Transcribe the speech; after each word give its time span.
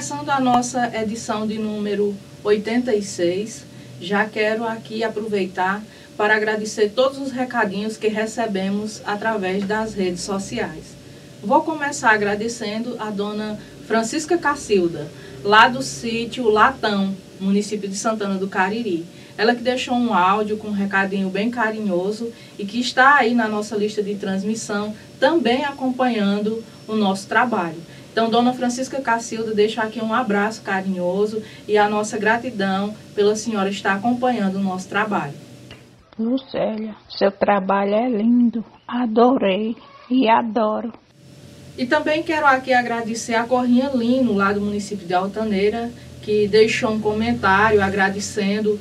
começando 0.00 0.30
a 0.30 0.40
nossa 0.40 0.90
edição 0.98 1.46
de 1.46 1.58
número 1.58 2.16
86, 2.42 3.66
já 4.00 4.24
quero 4.24 4.64
aqui 4.64 5.04
aproveitar 5.04 5.82
para 6.16 6.34
agradecer 6.34 6.92
todos 6.96 7.18
os 7.18 7.30
recadinhos 7.30 7.98
que 7.98 8.08
recebemos 8.08 9.02
através 9.04 9.62
das 9.66 9.92
redes 9.92 10.22
sociais. 10.22 10.96
Vou 11.42 11.60
começar 11.60 12.12
agradecendo 12.12 12.96
a 12.98 13.10
dona 13.10 13.58
Francisca 13.86 14.38
Cacilda, 14.38 15.06
lá 15.44 15.68
do 15.68 15.82
sítio 15.82 16.48
Latão, 16.48 17.14
município 17.38 17.86
de 17.86 17.96
Santana 17.96 18.36
do 18.36 18.48
Cariri. 18.48 19.04
Ela 19.36 19.54
que 19.54 19.62
deixou 19.62 19.94
um 19.94 20.14
áudio 20.14 20.56
com 20.56 20.68
um 20.68 20.72
recadinho 20.72 21.28
bem 21.28 21.50
carinhoso 21.50 22.32
e 22.58 22.64
que 22.64 22.80
está 22.80 23.16
aí 23.16 23.34
na 23.34 23.46
nossa 23.46 23.76
lista 23.76 24.02
de 24.02 24.14
transmissão, 24.14 24.96
também 25.18 25.62
acompanhando 25.62 26.64
o 26.88 26.96
nosso 26.96 27.26
trabalho. 27.26 27.76
Então, 28.12 28.28
Dona 28.28 28.52
Francisca 28.52 29.00
Cacilda, 29.00 29.54
deixa 29.54 29.82
aqui 29.82 30.00
um 30.02 30.12
abraço 30.12 30.62
carinhoso 30.62 31.42
e 31.68 31.78
a 31.78 31.88
nossa 31.88 32.18
gratidão 32.18 32.94
pela 33.14 33.36
senhora 33.36 33.70
estar 33.70 33.94
acompanhando 33.94 34.56
o 34.56 34.62
nosso 34.62 34.88
trabalho. 34.88 35.34
Lucélia, 36.18 36.94
seu 37.08 37.30
trabalho 37.30 37.94
é 37.94 38.08
lindo, 38.08 38.64
adorei 38.86 39.76
e 40.10 40.28
adoro. 40.28 40.92
E 41.78 41.86
também 41.86 42.22
quero 42.22 42.46
aqui 42.46 42.74
agradecer 42.74 43.34
a 43.34 43.44
Corrinha 43.44 43.90
Lino, 43.94 44.34
lá 44.34 44.52
do 44.52 44.60
município 44.60 45.06
de 45.06 45.14
Altaneira, 45.14 45.90
que 46.20 46.48
deixou 46.48 46.90
um 46.90 47.00
comentário 47.00 47.82
agradecendo 47.82 48.78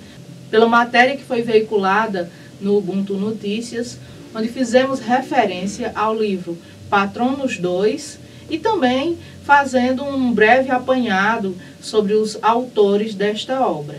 pela 0.50 0.68
matéria 0.68 1.16
que 1.16 1.24
foi 1.24 1.44
veiculada 1.44 2.30
no 2.60 2.77
Ubuntu 2.77 3.14
Notícias, 3.14 3.98
onde 4.36 4.48
fizemos 4.48 5.00
referência 5.00 5.91
ao 5.96 6.16
livro 6.16 6.58
Patronos 6.90 7.58
2 7.58 8.29
e 8.50 8.58
também 8.58 9.18
fazendo 9.44 10.04
um 10.04 10.32
breve 10.34 10.72
apanhado 10.72 11.55
sobre 11.82 12.14
os 12.14 12.38
autores 12.42 13.14
desta 13.14 13.66
obra. 13.66 13.98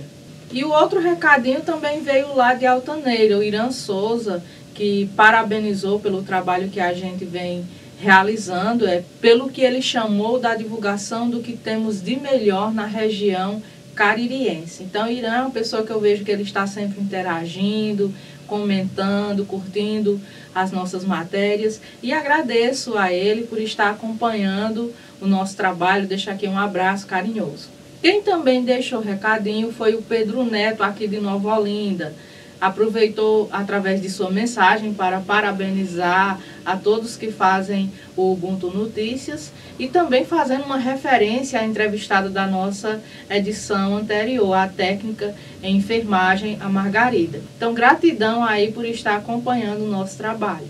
E 0.52 0.64
o 0.64 0.70
outro 0.70 1.00
recadinho 1.00 1.60
também 1.60 2.02
veio 2.02 2.34
lá 2.34 2.54
de 2.54 2.66
Altaneira, 2.66 3.38
o 3.38 3.42
Irã 3.42 3.70
Souza, 3.70 4.42
que 4.74 5.08
parabenizou 5.16 6.00
pelo 6.00 6.22
trabalho 6.22 6.68
que 6.68 6.80
a 6.80 6.92
gente 6.92 7.24
vem 7.24 7.64
realizando, 8.00 8.86
é 8.86 9.02
pelo 9.20 9.50
que 9.50 9.60
ele 9.60 9.82
chamou 9.82 10.38
da 10.38 10.54
divulgação 10.54 11.28
do 11.28 11.40
que 11.40 11.56
temos 11.56 12.02
de 12.02 12.16
melhor 12.16 12.72
na 12.72 12.86
região 12.86 13.62
caririense. 13.94 14.82
Então, 14.82 15.10
Irã 15.10 15.34
é 15.34 15.40
uma 15.42 15.50
pessoa 15.50 15.82
que 15.82 15.90
eu 15.90 16.00
vejo 16.00 16.24
que 16.24 16.30
ele 16.30 16.42
está 16.42 16.66
sempre 16.66 17.00
interagindo, 17.00 18.12
comentando, 18.50 19.46
curtindo 19.46 20.20
as 20.52 20.72
nossas 20.72 21.04
matérias 21.04 21.80
e 22.02 22.12
agradeço 22.12 22.98
a 22.98 23.12
ele 23.12 23.42
por 23.42 23.60
estar 23.60 23.88
acompanhando 23.90 24.92
o 25.20 25.26
nosso 25.26 25.56
trabalho. 25.56 26.08
Deixo 26.08 26.28
aqui 26.28 26.48
um 26.48 26.58
abraço 26.58 27.06
carinhoso. 27.06 27.68
Quem 28.02 28.22
também 28.22 28.64
deixou 28.64 29.00
recadinho 29.00 29.72
foi 29.72 29.94
o 29.94 30.02
Pedro 30.02 30.42
Neto, 30.42 30.82
aqui 30.82 31.06
de 31.06 31.20
Nova 31.20 31.56
Olinda 31.56 32.12
aproveitou 32.60 33.48
através 33.50 34.02
de 34.02 34.10
sua 34.10 34.30
mensagem 34.30 34.92
para 34.92 35.20
parabenizar 35.20 36.38
a 36.64 36.76
todos 36.76 37.16
que 37.16 37.32
fazem 37.32 37.90
o 38.16 38.32
Ubuntu 38.32 38.70
Notícias 38.70 39.50
e 39.78 39.88
também 39.88 40.24
fazendo 40.24 40.64
uma 40.64 40.76
referência 40.76 41.58
à 41.58 41.64
entrevistada 41.64 42.28
da 42.28 42.46
nossa 42.46 43.00
edição 43.30 43.96
anterior, 43.96 44.52
a 44.52 44.68
técnica 44.68 45.34
em 45.62 45.76
enfermagem, 45.76 46.58
a 46.60 46.68
Margarida. 46.68 47.40
Então, 47.56 47.72
gratidão 47.72 48.44
aí 48.44 48.70
por 48.70 48.84
estar 48.84 49.16
acompanhando 49.16 49.84
o 49.84 49.90
nosso 49.90 50.16
trabalho. 50.16 50.68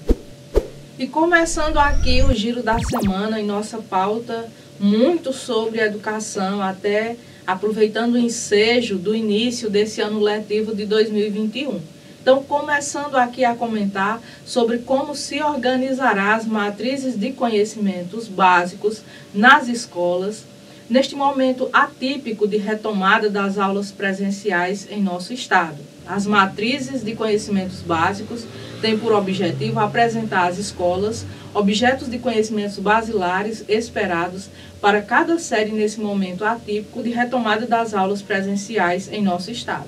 E 0.99 1.07
começando 1.07 1.79
aqui 1.79 2.23
o 2.23 2.33
giro 2.35 2.63
da 2.63 2.79
semana 2.79 3.41
em 3.41 3.47
nossa 3.47 3.79
pauta, 3.79 4.49
muito 4.79 5.33
sobre 5.33 5.81
educação, 5.81 6.63
até 6.63 7.17
aproveitando 7.53 8.15
o 8.15 8.19
ensejo 8.19 8.97
do 8.97 9.15
início 9.15 9.69
desse 9.69 10.01
ano 10.01 10.21
letivo 10.21 10.75
de 10.75 10.87
2021. 10.87 11.81
Então, 12.23 12.43
começando 12.43 13.17
aqui 13.17 13.45
a 13.45 13.55
comentar 13.55 14.21
sobre 14.45 14.79
como 14.79 15.15
se 15.15 15.43
organizará 15.43 16.35
as 16.35 16.45
matrizes 16.45 17.19
de 17.19 17.33
conhecimentos 17.33 18.29
básicos 18.29 19.03
nas 19.33 19.69
escolas, 19.69 20.45
neste 20.89 21.15
momento 21.15 21.71
atípico 21.73 22.47
de 22.47 22.59
retomada 22.59 23.31
das 23.31 23.57
aulas 23.57 23.91
presenciais 23.91 24.87
em 24.91 25.03
nosso 25.03 25.33
estado. 25.33 25.79
As 26.11 26.27
matrizes 26.27 27.05
de 27.05 27.15
conhecimentos 27.15 27.83
básicos 27.83 28.45
têm 28.81 28.99
por 28.99 29.13
objetivo 29.13 29.79
apresentar 29.79 30.49
às 30.49 30.59
escolas 30.59 31.25
objetos 31.55 32.11
de 32.11 32.19
conhecimentos 32.19 32.81
basilares 32.81 33.65
esperados 33.69 34.49
para 34.81 35.03
cada 35.03 35.39
série 35.39 35.71
nesse 35.71 36.01
momento 36.01 36.45
atípico 36.45 37.01
de 37.01 37.11
retomada 37.11 37.65
das 37.65 37.95
aulas 37.95 38.23
presenciais 38.23 39.09
em 39.13 39.23
nosso 39.23 39.53
estado. 39.53 39.87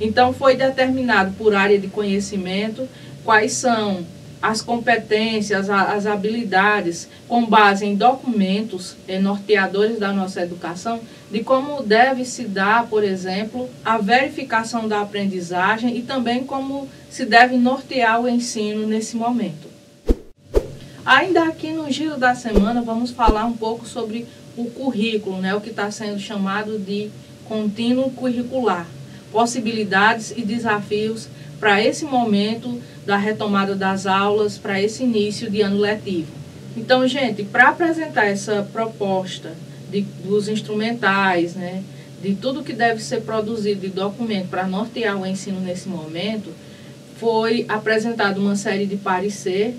Então, 0.00 0.32
foi 0.32 0.56
determinado 0.56 1.32
por 1.38 1.54
área 1.54 1.78
de 1.78 1.86
conhecimento 1.86 2.88
quais 3.24 3.52
são 3.52 4.04
as 4.42 4.60
competências, 4.60 5.70
as 5.70 6.04
habilidades, 6.04 7.08
com 7.28 7.46
base 7.46 7.86
em 7.86 7.94
documentos 7.94 8.96
norteadores 9.20 10.00
da 10.00 10.12
nossa 10.12 10.42
educação, 10.42 11.00
de 11.30 11.44
como 11.44 11.80
deve 11.82 12.24
se 12.24 12.44
dar, 12.44 12.88
por 12.88 13.04
exemplo, 13.04 13.70
a 13.84 13.98
verificação 13.98 14.88
da 14.88 15.00
aprendizagem 15.00 15.96
e 15.96 16.02
também 16.02 16.44
como 16.44 16.88
se 17.08 17.24
deve 17.24 17.56
nortear 17.56 18.20
o 18.20 18.28
ensino 18.28 18.84
nesse 18.84 19.16
momento. 19.16 19.70
Ainda 21.06 21.44
aqui 21.44 21.70
no 21.70 21.90
giro 21.90 22.16
da 22.16 22.34
semana 22.34 22.82
vamos 22.82 23.12
falar 23.12 23.44
um 23.44 23.56
pouco 23.56 23.86
sobre 23.86 24.26
o 24.56 24.66
currículo, 24.66 25.38
né, 25.38 25.54
o 25.54 25.60
que 25.60 25.70
está 25.70 25.90
sendo 25.90 26.18
chamado 26.18 26.78
de 26.78 27.10
contínuo 27.44 28.10
curricular, 28.10 28.86
possibilidades 29.30 30.32
e 30.36 30.42
desafios 30.42 31.28
para 31.62 31.80
esse 31.80 32.04
momento 32.04 32.82
da 33.06 33.16
retomada 33.16 33.76
das 33.76 34.04
aulas, 34.04 34.58
para 34.58 34.82
esse 34.82 35.04
início 35.04 35.48
de 35.48 35.60
ano 35.60 35.78
letivo. 35.78 36.32
Então, 36.76 37.06
gente, 37.06 37.44
para 37.44 37.68
apresentar 37.68 38.24
essa 38.24 38.68
proposta 38.72 39.52
de, 39.88 40.00
dos 40.00 40.48
instrumentais, 40.48 41.54
né, 41.54 41.84
de 42.20 42.34
tudo 42.34 42.64
que 42.64 42.72
deve 42.72 43.00
ser 43.00 43.20
produzido 43.20 43.82
de 43.82 43.90
documento 43.90 44.48
para 44.48 44.66
nortear 44.66 45.16
o 45.16 45.24
ensino 45.24 45.60
nesse 45.60 45.88
momento, 45.88 46.52
foi 47.18 47.64
apresentada 47.68 48.40
uma 48.40 48.56
série 48.56 48.84
de 48.84 48.96
parecer 48.96 49.76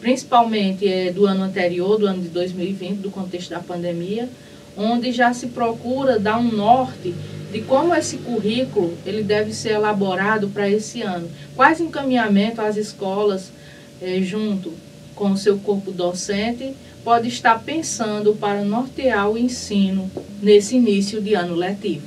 principalmente 0.00 0.86
é, 0.86 1.10
do 1.10 1.26
ano 1.26 1.42
anterior, 1.42 1.98
do 1.98 2.06
ano 2.06 2.22
de 2.22 2.28
2020, 2.28 2.98
do 2.98 3.10
contexto 3.10 3.50
da 3.50 3.58
pandemia, 3.58 4.28
onde 4.76 5.10
já 5.10 5.34
se 5.34 5.48
procura 5.48 6.16
dar 6.16 6.38
um 6.38 6.52
norte 6.52 7.12
de 7.52 7.62
como 7.62 7.94
esse 7.94 8.18
currículo 8.18 8.96
ele 9.06 9.22
deve 9.22 9.52
ser 9.52 9.72
elaborado 9.72 10.48
para 10.48 10.68
esse 10.68 11.02
ano. 11.02 11.28
Quais 11.56 11.80
encaminhamentos 11.80 12.60
as 12.60 12.76
escolas, 12.76 13.50
é, 14.00 14.20
junto 14.20 14.72
com 15.14 15.32
o 15.32 15.36
seu 15.36 15.58
corpo 15.58 15.90
docente, 15.90 16.74
pode 17.02 17.28
estar 17.28 17.62
pensando 17.62 18.34
para 18.34 18.62
nortear 18.64 19.30
o 19.30 19.38
ensino 19.38 20.10
nesse 20.42 20.76
início 20.76 21.20
de 21.20 21.34
ano 21.34 21.54
letivo. 21.54 22.06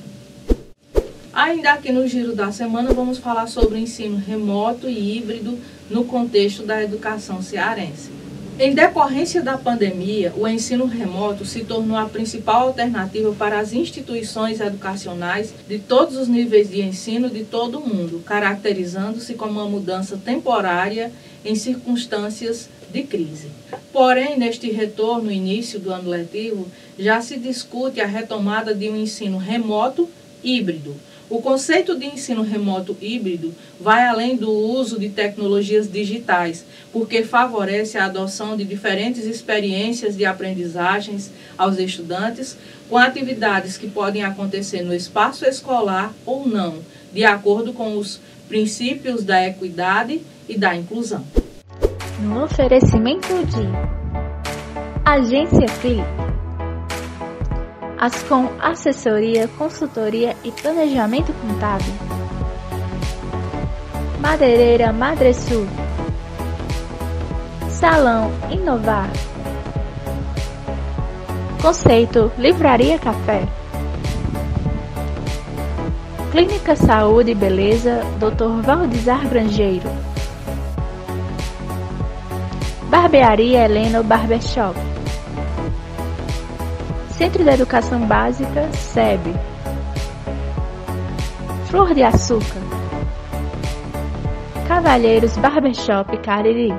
Ainda 1.34 1.74
aqui 1.74 1.92
no 1.92 2.08
giro 2.08 2.36
da 2.36 2.52
semana 2.52 2.94
vamos 2.94 3.18
falar 3.18 3.48
sobre 3.48 3.76
o 3.76 3.78
ensino 3.78 4.18
remoto 4.18 4.90
e 4.90 5.18
híbrido 5.18 5.58
no 5.90 6.06
contexto 6.06 6.64
da 6.64 6.84
educação 6.84 7.42
cearense. 7.42 8.21
Em 8.60 8.76
decorrência 8.76 9.42
da 9.42 9.58
pandemia, 9.58 10.34
o 10.38 10.48
ensino 10.48 10.86
remoto 10.86 11.46
se 11.46 11.64
tornou 11.64 11.98
a 11.98 12.06
principal 12.06 12.68
alternativa 12.68 13.34
para 13.34 13.60
as 13.60 13.74
instituições 13.74 14.60
educacionais 14.60 15.54
de 15.68 15.80
todos 15.80 16.16
os 16.16 16.28
níveis 16.28 16.70
de 16.70 16.82
ensino 16.82 17.30
de 17.30 17.44
todo 17.44 17.80
o 17.80 17.88
mundo, 17.88 18.22
caracterizando-se 18.26 19.34
como 19.34 19.54
uma 19.54 19.66
mudança 19.66 20.16
temporária 20.24 21.12
em 21.44 21.56
circunstâncias 21.56 22.70
de 22.92 23.04
crise. 23.04 23.48
Porém, 23.92 24.38
neste 24.38 24.70
retorno, 24.70 25.32
início 25.32 25.80
do 25.80 25.92
ano 25.92 26.10
letivo, 26.10 26.68
já 27.00 27.22
se 27.22 27.38
discute 27.38 28.00
a 28.00 28.06
retomada 28.06 28.76
de 28.76 28.90
um 28.90 28.96
ensino 28.96 29.38
remoto 29.38 30.08
híbrido, 30.44 30.96
o 31.32 31.42
conceito 31.42 31.98
de 31.98 32.06
ensino 32.06 32.42
remoto 32.42 32.96
híbrido 33.00 33.56
vai 33.80 34.06
além 34.06 34.36
do 34.36 34.52
uso 34.52 35.00
de 35.00 35.08
tecnologias 35.08 35.90
digitais, 35.90 36.66
porque 36.92 37.24
favorece 37.24 37.98
a 37.98 38.06
adoção 38.06 38.58
de 38.58 38.66
diferentes 38.66 39.24
experiências 39.26 40.18
de 40.18 40.26
aprendizagens 40.26 41.32
aos 41.58 41.80
estudantes, 41.80 42.58
com 42.90 42.98
atividades 42.98 43.78
que 43.78 43.90
podem 43.90 44.24
acontecer 44.24 44.82
no 44.82 44.94
espaço 44.94 45.46
escolar 45.46 46.14
ou 46.26 46.46
não, 46.46 46.80
de 47.14 47.24
acordo 47.24 47.72
com 47.72 47.98
os 47.98 48.20
princípios 48.50 49.24
da 49.24 49.48
equidade 49.48 50.22
e 50.50 50.58
da 50.58 50.76
inclusão. 50.76 51.26
No 52.20 52.44
oferecimento 52.44 53.30
de 53.46 54.02
Agência 55.06 55.66
Ascom 58.02 58.50
Assessoria, 58.60 59.48
Consultoria 59.60 60.36
e 60.44 60.52
Planejamento 60.52 61.32
Contábil. 61.34 61.94
Madeireira 64.20 64.92
Madresul. 64.92 65.68
Salão 67.70 68.32
Inovar. 68.50 69.08
Conceito 71.62 72.32
Livraria 72.40 72.98
Café. 72.98 73.48
Clínica 76.32 76.76
Saúde 76.76 77.34
e 77.34 77.36
Beleza, 77.36 78.02
Dr. 78.20 78.64
Valdizar 78.64 79.28
Grangeiro. 79.28 79.88
Barbearia 82.90 83.66
Helena 83.66 84.02
Barbershop. 84.02 84.91
Centro 87.22 87.44
de 87.44 87.52
Educação 87.52 88.08
Básica, 88.08 88.68
SEB. 88.74 89.36
Flor 91.70 91.94
de 91.94 92.02
Açúcar. 92.02 92.60
Cavalheiros 94.68 95.38
Barbershop 95.38 96.18
Cariri. 96.18 96.74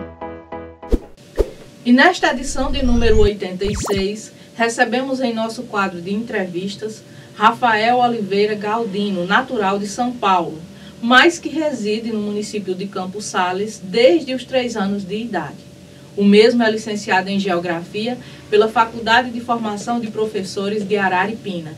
E 1.85 1.93
nesta 1.93 2.33
edição 2.33 2.73
de 2.73 2.85
número 2.85 3.21
86, 3.21 4.33
recebemos 4.56 5.21
em 5.21 5.33
nosso 5.33 5.62
quadro 5.62 6.00
de 6.00 6.12
entrevistas 6.12 7.05
Rafael 7.37 7.99
Oliveira 7.99 8.56
Galdino, 8.56 9.25
natural 9.25 9.79
de 9.79 9.87
São 9.87 10.11
Paulo, 10.11 10.61
mas 11.00 11.38
que 11.38 11.50
reside 11.50 12.12
no 12.12 12.19
município 12.21 12.75
de 12.75 12.88
Campos 12.88 13.27
Sales 13.27 13.81
desde 13.81 14.35
os 14.35 14.43
três 14.45 14.77
anos 14.77 15.05
de 15.05 15.15
idade. 15.15 15.71
O 16.17 16.25
mesmo 16.25 16.62
é 16.62 16.71
licenciado 16.71 17.31
em 17.31 17.38
Geografia 17.38 18.19
pela 18.52 18.69
Faculdade 18.69 19.31
de 19.31 19.40
Formação 19.40 19.99
de 19.99 20.10
Professores 20.10 20.87
de 20.87 20.99
Araripina. 20.99 21.72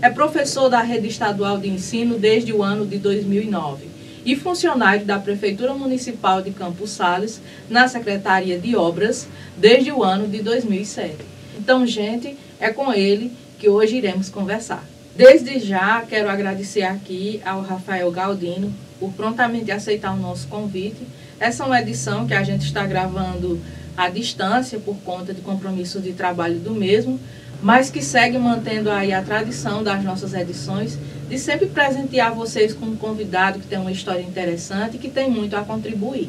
É 0.00 0.08
professor 0.08 0.68
da 0.68 0.80
Rede 0.80 1.08
Estadual 1.08 1.58
de 1.58 1.68
Ensino 1.68 2.20
desde 2.20 2.52
o 2.52 2.62
ano 2.62 2.86
de 2.86 2.98
2009 2.98 3.88
e 4.24 4.36
funcionário 4.36 5.04
da 5.04 5.18
Prefeitura 5.18 5.74
Municipal 5.74 6.40
de 6.40 6.52
Campos 6.52 6.90
Sales 6.90 7.40
na 7.68 7.88
Secretaria 7.88 8.60
de 8.60 8.76
Obras 8.76 9.26
desde 9.56 9.90
o 9.90 10.04
ano 10.04 10.28
de 10.28 10.40
2007. 10.40 11.16
Então, 11.58 11.84
gente, 11.84 12.38
é 12.60 12.70
com 12.70 12.92
ele 12.92 13.32
que 13.58 13.68
hoje 13.68 13.96
iremos 13.96 14.28
conversar. 14.28 14.84
Desde 15.16 15.58
já, 15.58 16.00
quero 16.08 16.30
agradecer 16.30 16.82
aqui 16.82 17.40
ao 17.44 17.60
Rafael 17.60 18.08
Galdino 18.12 18.72
por 19.00 19.12
prontamente 19.14 19.72
aceitar 19.72 20.12
o 20.12 20.16
nosso 20.16 20.46
convite. 20.46 21.00
Essa 21.40 21.64
é 21.64 21.66
uma 21.66 21.80
edição 21.80 22.24
que 22.24 22.34
a 22.34 22.44
gente 22.44 22.66
está 22.66 22.86
gravando 22.86 23.60
à 23.96 24.08
distância 24.08 24.78
por 24.78 24.96
conta 25.04 25.32
de 25.34 25.40
compromisso 25.40 26.00
de 26.00 26.12
trabalho 26.12 26.58
do 26.58 26.72
mesmo, 26.72 27.18
mas 27.62 27.90
que 27.90 28.02
segue 28.02 28.38
mantendo 28.38 28.90
aí 28.90 29.12
a 29.12 29.22
tradição 29.22 29.82
das 29.82 30.02
nossas 30.02 30.32
edições 30.34 30.98
de 31.28 31.38
sempre 31.38 31.66
presentear 31.66 32.34
vocês 32.34 32.72
com 32.74 32.86
um 32.86 32.96
convidado 32.96 33.58
que 33.58 33.66
tem 33.66 33.78
uma 33.78 33.92
história 33.92 34.22
interessante 34.22 34.96
e 34.96 34.98
que 34.98 35.08
tem 35.08 35.30
muito 35.30 35.56
a 35.56 35.62
contribuir. 35.62 36.28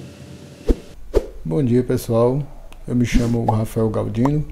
Bom 1.43 1.63
dia, 1.63 1.83
pessoal. 1.83 2.41
Eu 2.87 2.95
me 2.95 3.05
chamo 3.05 3.45
Rafael 3.45 3.89
Galdino, 3.89 4.45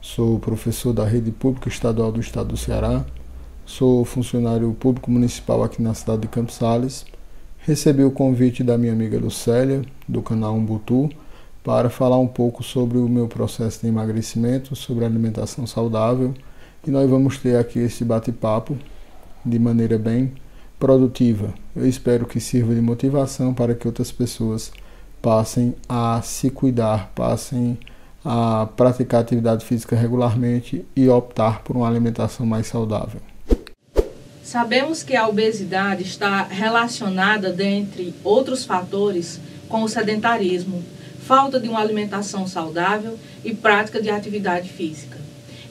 sou 0.00 0.38
professor 0.38 0.92
da 0.92 1.04
Rede 1.04 1.30
Pública 1.30 1.68
Estadual 1.68 2.10
do 2.10 2.20
Estado 2.20 2.48
do 2.48 2.56
Ceará 2.56 3.04
Sou 3.66 4.04
funcionário 4.04 4.72
público 4.74 5.10
municipal 5.10 5.64
aqui 5.64 5.82
na 5.82 5.92
cidade 5.92 6.22
de 6.22 6.28
Campos 6.28 6.54
Sales. 6.54 7.04
Recebi 7.58 8.04
o 8.04 8.12
convite 8.12 8.62
da 8.62 8.78
minha 8.78 8.92
amiga 8.92 9.18
Lucélia, 9.18 9.82
do 10.08 10.22
canal 10.22 10.54
Umbutu, 10.54 11.10
para 11.66 11.90
falar 11.90 12.16
um 12.16 12.28
pouco 12.28 12.62
sobre 12.62 12.96
o 12.96 13.08
meu 13.08 13.26
processo 13.26 13.80
de 13.80 13.88
emagrecimento, 13.88 14.76
sobre 14.76 15.04
alimentação 15.04 15.66
saudável. 15.66 16.32
E 16.86 16.92
nós 16.92 17.10
vamos 17.10 17.38
ter 17.38 17.56
aqui 17.56 17.80
esse 17.80 18.04
bate-papo 18.04 18.78
de 19.44 19.58
maneira 19.58 19.98
bem 19.98 20.32
produtiva. 20.78 21.52
Eu 21.74 21.84
espero 21.84 22.24
que 22.24 22.38
sirva 22.38 22.72
de 22.72 22.80
motivação 22.80 23.52
para 23.52 23.74
que 23.74 23.84
outras 23.84 24.12
pessoas 24.12 24.70
passem 25.20 25.74
a 25.88 26.22
se 26.22 26.50
cuidar, 26.50 27.10
passem 27.16 27.76
a 28.24 28.68
praticar 28.76 29.22
atividade 29.22 29.64
física 29.64 29.96
regularmente 29.96 30.86
e 30.94 31.08
optar 31.08 31.64
por 31.64 31.76
uma 31.76 31.88
alimentação 31.88 32.46
mais 32.46 32.68
saudável. 32.68 33.20
Sabemos 34.40 35.02
que 35.02 35.16
a 35.16 35.26
obesidade 35.26 36.04
está 36.04 36.44
relacionada, 36.44 37.52
dentre 37.52 38.14
outros 38.22 38.64
fatores, 38.64 39.40
com 39.68 39.82
o 39.82 39.88
sedentarismo, 39.88 40.84
falta 41.26 41.58
de 41.58 41.68
uma 41.68 41.80
alimentação 41.80 42.46
saudável 42.46 43.18
e 43.44 43.52
prática 43.52 44.00
de 44.00 44.08
atividade 44.08 44.68
física. 44.68 45.18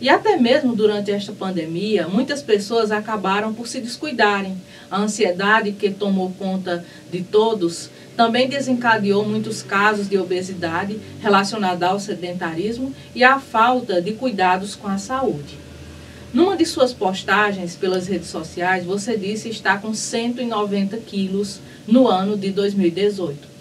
E 0.02 0.10
até 0.10 0.36
mesmo 0.36 0.76
durante 0.76 1.10
esta 1.10 1.32
pandemia, 1.32 2.08
muitas 2.10 2.42
pessoas 2.42 2.92
acabaram 2.92 3.54
por 3.54 3.66
se 3.66 3.80
descuidarem. 3.80 4.58
A 4.92 5.00
ansiedade 5.00 5.72
que 5.72 5.90
tomou 5.90 6.32
conta 6.38 6.86
de 7.10 7.24
todos 7.24 7.90
também 8.18 8.50
desencadeou 8.50 9.26
muitos 9.26 9.64
casos 9.64 10.10
de 10.10 10.18
obesidade 10.18 11.00
relacionada 11.22 11.88
ao 11.88 12.00
sedentarismo 12.00 12.94
e 13.14 13.24
à 13.24 13.40
falta 13.40 14.02
de 14.02 14.12
cuidados 14.12 14.76
com 14.76 14.88
a 14.90 14.98
saúde. 14.98 15.58
Numa 16.34 16.58
de 16.58 16.66
suas 16.66 16.94
postagens 16.94 17.76
pelas 17.76 18.08
redes 18.08 18.28
sociais, 18.28 18.84
você 18.84 19.16
disse 19.16 19.48
estar 19.48 19.82
com 19.82 19.94
190 19.94 20.98
quilos 20.98 21.62
no 21.88 22.10
ano 22.10 22.36
de 22.36 22.52
2018. 22.52 23.55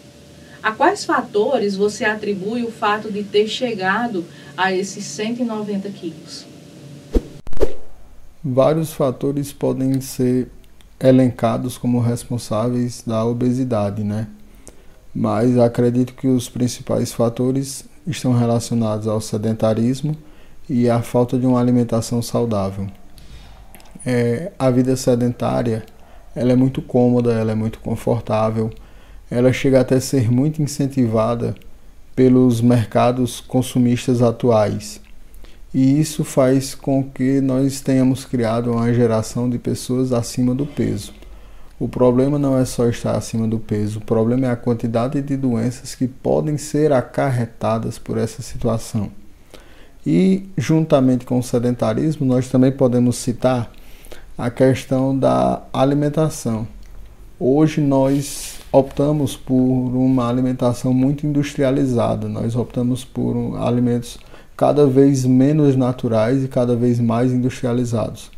A 0.65 0.73
quais 0.73 1.05
fatores 1.05 1.77
você 1.77 2.07
atribui 2.07 2.65
o 2.65 2.71
fato 2.71 3.13
de 3.13 3.23
ter 3.23 3.47
chegado 3.47 4.25
a 4.57 4.73
esses 4.73 5.05
190 5.05 5.91
quilos? 5.91 6.47
Vários 8.43 8.91
fatores 8.91 9.53
podem 9.53 10.01
ser 10.01 10.49
elencados 10.99 11.77
como 11.77 12.01
responsáveis 12.01 13.03
da 13.07 13.23
obesidade, 13.27 14.03
né? 14.03 14.27
Mas 15.15 15.59
acredito 15.59 16.15
que 16.15 16.29
os 16.29 16.49
principais 16.49 17.13
fatores 17.13 17.85
estão 18.07 18.33
relacionados 18.33 19.07
ao 19.07 19.21
sedentarismo 19.21 20.17
e 20.67 20.89
a 20.89 21.03
falta 21.03 21.39
de 21.39 21.45
uma 21.45 21.61
alimentação 21.61 22.23
saudável. 22.23 22.87
É, 24.07 24.51
a 24.59 24.71
vida 24.71 24.97
sedentária 24.97 25.85
ela 26.35 26.53
é 26.53 26.57
muito 26.57 26.81
cômoda, 26.81 27.35
ela 27.35 27.53
é 27.53 27.55
muito 27.55 27.81
confortável, 27.81 28.71
ela 29.31 29.53
chega 29.53 29.81
até 29.81 29.97
a 29.97 30.01
ser 30.01 30.31
muito 30.31 30.63
incentivada 30.63 31.55
pelos 32.15 32.61
mercados 32.61 33.41
consumistas 33.41 34.23
atuais. 34.23 35.01
E 35.73 36.01
isso 36.01 36.23
faz 36.23 36.75
com 36.75 37.03
que 37.03 37.41
nós 37.41 37.81
tenhamos 37.81 38.25
criado 38.25 38.73
uma 38.73 38.95
geração 38.95 39.51
de 39.51 39.59
pessoas 39.59 40.13
acima 40.13 40.55
do 40.55 40.65
peso. 40.65 41.13
O 41.81 41.89
problema 41.89 42.39
não 42.39 42.57
é 42.57 42.65
só 42.65 42.89
estar 42.89 43.17
acima 43.17 43.49
do 43.49 43.59
peso, 43.59 43.99
o 43.99 44.05
problema 44.05 44.47
é 44.47 44.51
a 44.51 44.57
quantidade 44.57 45.21
de 45.21 45.37
doenças 45.37 45.95
que 45.97 46.07
podem 46.07 46.57
ser 46.57 46.93
acarretadas 46.93 47.99
por 47.99 48.17
essa 48.17 48.41
situação. 48.41 49.11
E, 50.07 50.49
juntamente 50.57 51.25
com 51.25 51.39
o 51.39 51.43
sedentarismo, 51.43 52.25
nós 52.25 52.49
também 52.49 52.71
podemos 52.71 53.17
citar 53.17 53.73
a 54.39 54.51
questão 54.51 55.19
da 55.19 55.63
alimentação. 55.73 56.69
Hoje 57.39 57.81
nós 57.81 58.61
optamos 58.71 59.37
por 59.37 59.55
uma 59.55 60.29
alimentação 60.29 60.95
muito 60.95 61.27
industrializada, 61.27 62.29
nós 62.29 62.55
optamos 62.55 63.05
por 63.05 63.57
alimentos 63.59 64.19
cada 64.57 64.87
vez 64.87 65.25
menos 65.25 65.75
naturais 65.75 66.45
e 66.45 66.49
cada 66.49 66.77
vez 66.77 67.01
mais 67.01 67.33
industrializados. 67.33 68.31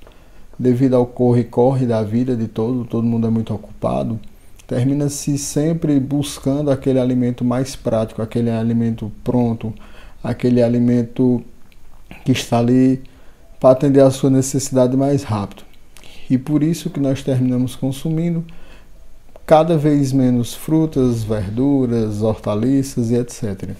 Devido 0.58 0.94
ao 0.94 1.04
corre-corre 1.04 1.84
da 1.84 2.02
vida 2.02 2.34
de 2.34 2.48
todo, 2.48 2.86
todo 2.86 3.06
mundo 3.06 3.26
é 3.26 3.30
muito 3.30 3.52
ocupado, 3.52 4.18
termina-se 4.66 5.36
sempre 5.36 6.00
buscando 6.00 6.70
aquele 6.70 6.98
alimento 6.98 7.44
mais 7.44 7.76
prático, 7.76 8.22
aquele 8.22 8.48
alimento 8.48 9.12
pronto, 9.22 9.74
aquele 10.24 10.62
alimento 10.62 11.44
que 12.24 12.32
está 12.32 12.60
ali 12.60 13.02
para 13.60 13.72
atender 13.72 14.00
a 14.00 14.10
sua 14.10 14.30
necessidade 14.30 14.96
mais 14.96 15.22
rápido. 15.22 15.64
E 16.30 16.38
por 16.38 16.62
isso 16.62 16.88
que 16.88 16.98
nós 16.98 17.22
terminamos 17.22 17.76
consumindo 17.76 18.42
cada 19.46 19.78
vez 19.78 20.12
menos 20.12 20.52
frutas, 20.54 21.22
verduras, 21.22 22.20
hortaliças 22.20 23.10
e 23.10 23.14
etc. 23.14 23.70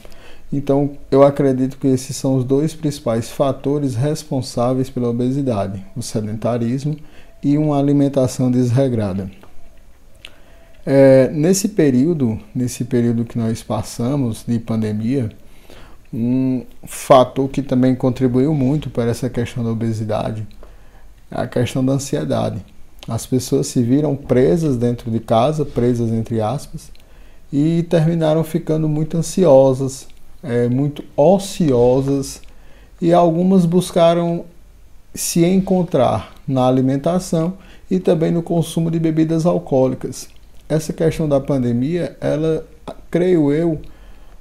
Então, 0.52 0.96
eu 1.10 1.24
acredito 1.24 1.76
que 1.76 1.88
esses 1.88 2.14
são 2.14 2.36
os 2.36 2.44
dois 2.44 2.72
principais 2.72 3.28
fatores 3.28 3.96
responsáveis 3.96 4.88
pela 4.88 5.10
obesidade: 5.10 5.84
o 5.96 6.02
sedentarismo 6.02 6.96
e 7.42 7.58
uma 7.58 7.78
alimentação 7.78 8.50
desregrada. 8.50 9.28
É, 10.84 11.28
nesse 11.32 11.70
período, 11.70 12.38
nesse 12.54 12.84
período 12.84 13.24
que 13.24 13.36
nós 13.36 13.60
passamos 13.60 14.44
de 14.46 14.56
pandemia, 14.60 15.30
um 16.14 16.64
fator 16.84 17.48
que 17.48 17.60
também 17.60 17.96
contribuiu 17.96 18.54
muito 18.54 18.88
para 18.88 19.10
essa 19.10 19.28
questão 19.28 19.64
da 19.64 19.70
obesidade 19.70 20.46
é 21.28 21.40
a 21.40 21.46
questão 21.48 21.84
da 21.84 21.94
ansiedade. 21.94 22.64
As 23.08 23.24
pessoas 23.24 23.68
se 23.68 23.82
viram 23.82 24.16
presas 24.16 24.76
dentro 24.76 25.10
de 25.10 25.20
casa, 25.20 25.64
presas 25.64 26.10
entre 26.10 26.40
aspas, 26.40 26.90
e 27.52 27.84
terminaram 27.84 28.42
ficando 28.42 28.88
muito 28.88 29.16
ansiosas, 29.16 30.08
é, 30.42 30.68
muito 30.68 31.04
ociosas, 31.16 32.42
e 33.00 33.12
algumas 33.12 33.64
buscaram 33.64 34.44
se 35.14 35.44
encontrar 35.44 36.34
na 36.46 36.66
alimentação 36.66 37.54
e 37.90 37.98
também 37.98 38.30
no 38.30 38.42
consumo 38.42 38.90
de 38.90 38.98
bebidas 38.98 39.46
alcoólicas. 39.46 40.28
Essa 40.68 40.92
questão 40.92 41.28
da 41.28 41.40
pandemia, 41.40 42.16
ela, 42.20 42.66
creio 43.10 43.52
eu, 43.52 43.80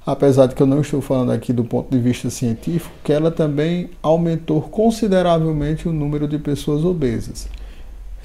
apesar 0.06 0.48
de 0.48 0.56
que 0.56 0.62
eu 0.62 0.68
não 0.68 0.82
estou 0.82 1.02
falando 1.02 1.32
aqui 1.32 1.54
do 1.54 1.64
ponto 1.64 1.90
de 1.92 2.00
vista 2.00 2.30
científico, 2.30 2.94
que 3.04 3.14
ela 3.14 3.30
também 3.30 3.90
aumentou 4.02 4.62
consideravelmente 4.62 5.88
o 5.88 5.94
número 5.94 6.28
de 6.28 6.40
pessoas 6.40 6.84
obesas, 6.84 7.48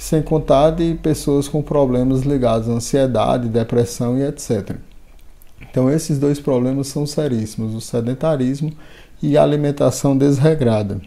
sem 0.00 0.22
contar 0.22 0.70
de 0.70 0.94
pessoas 0.94 1.46
com 1.46 1.60
problemas 1.60 2.22
ligados 2.22 2.70
à 2.70 2.72
ansiedade, 2.72 3.50
depressão 3.50 4.16
e 4.16 4.22
etc. 4.22 4.76
Então, 5.60 5.90
esses 5.90 6.18
dois 6.18 6.40
problemas 6.40 6.88
são 6.88 7.04
seríssimos: 7.04 7.74
o 7.74 7.82
sedentarismo 7.82 8.72
e 9.22 9.36
a 9.36 9.42
alimentação 9.42 10.16
desregrada. 10.16 10.98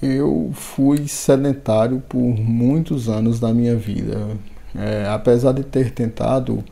Eu 0.00 0.52
fui 0.54 1.08
sedentário 1.08 2.00
por 2.08 2.20
muitos 2.20 3.08
anos 3.08 3.40
da 3.40 3.52
minha 3.52 3.74
vida. 3.74 4.28
É, 4.76 5.08
apesar 5.08 5.50
de 5.50 5.64
ter 5.64 5.90
tentado 5.90 6.62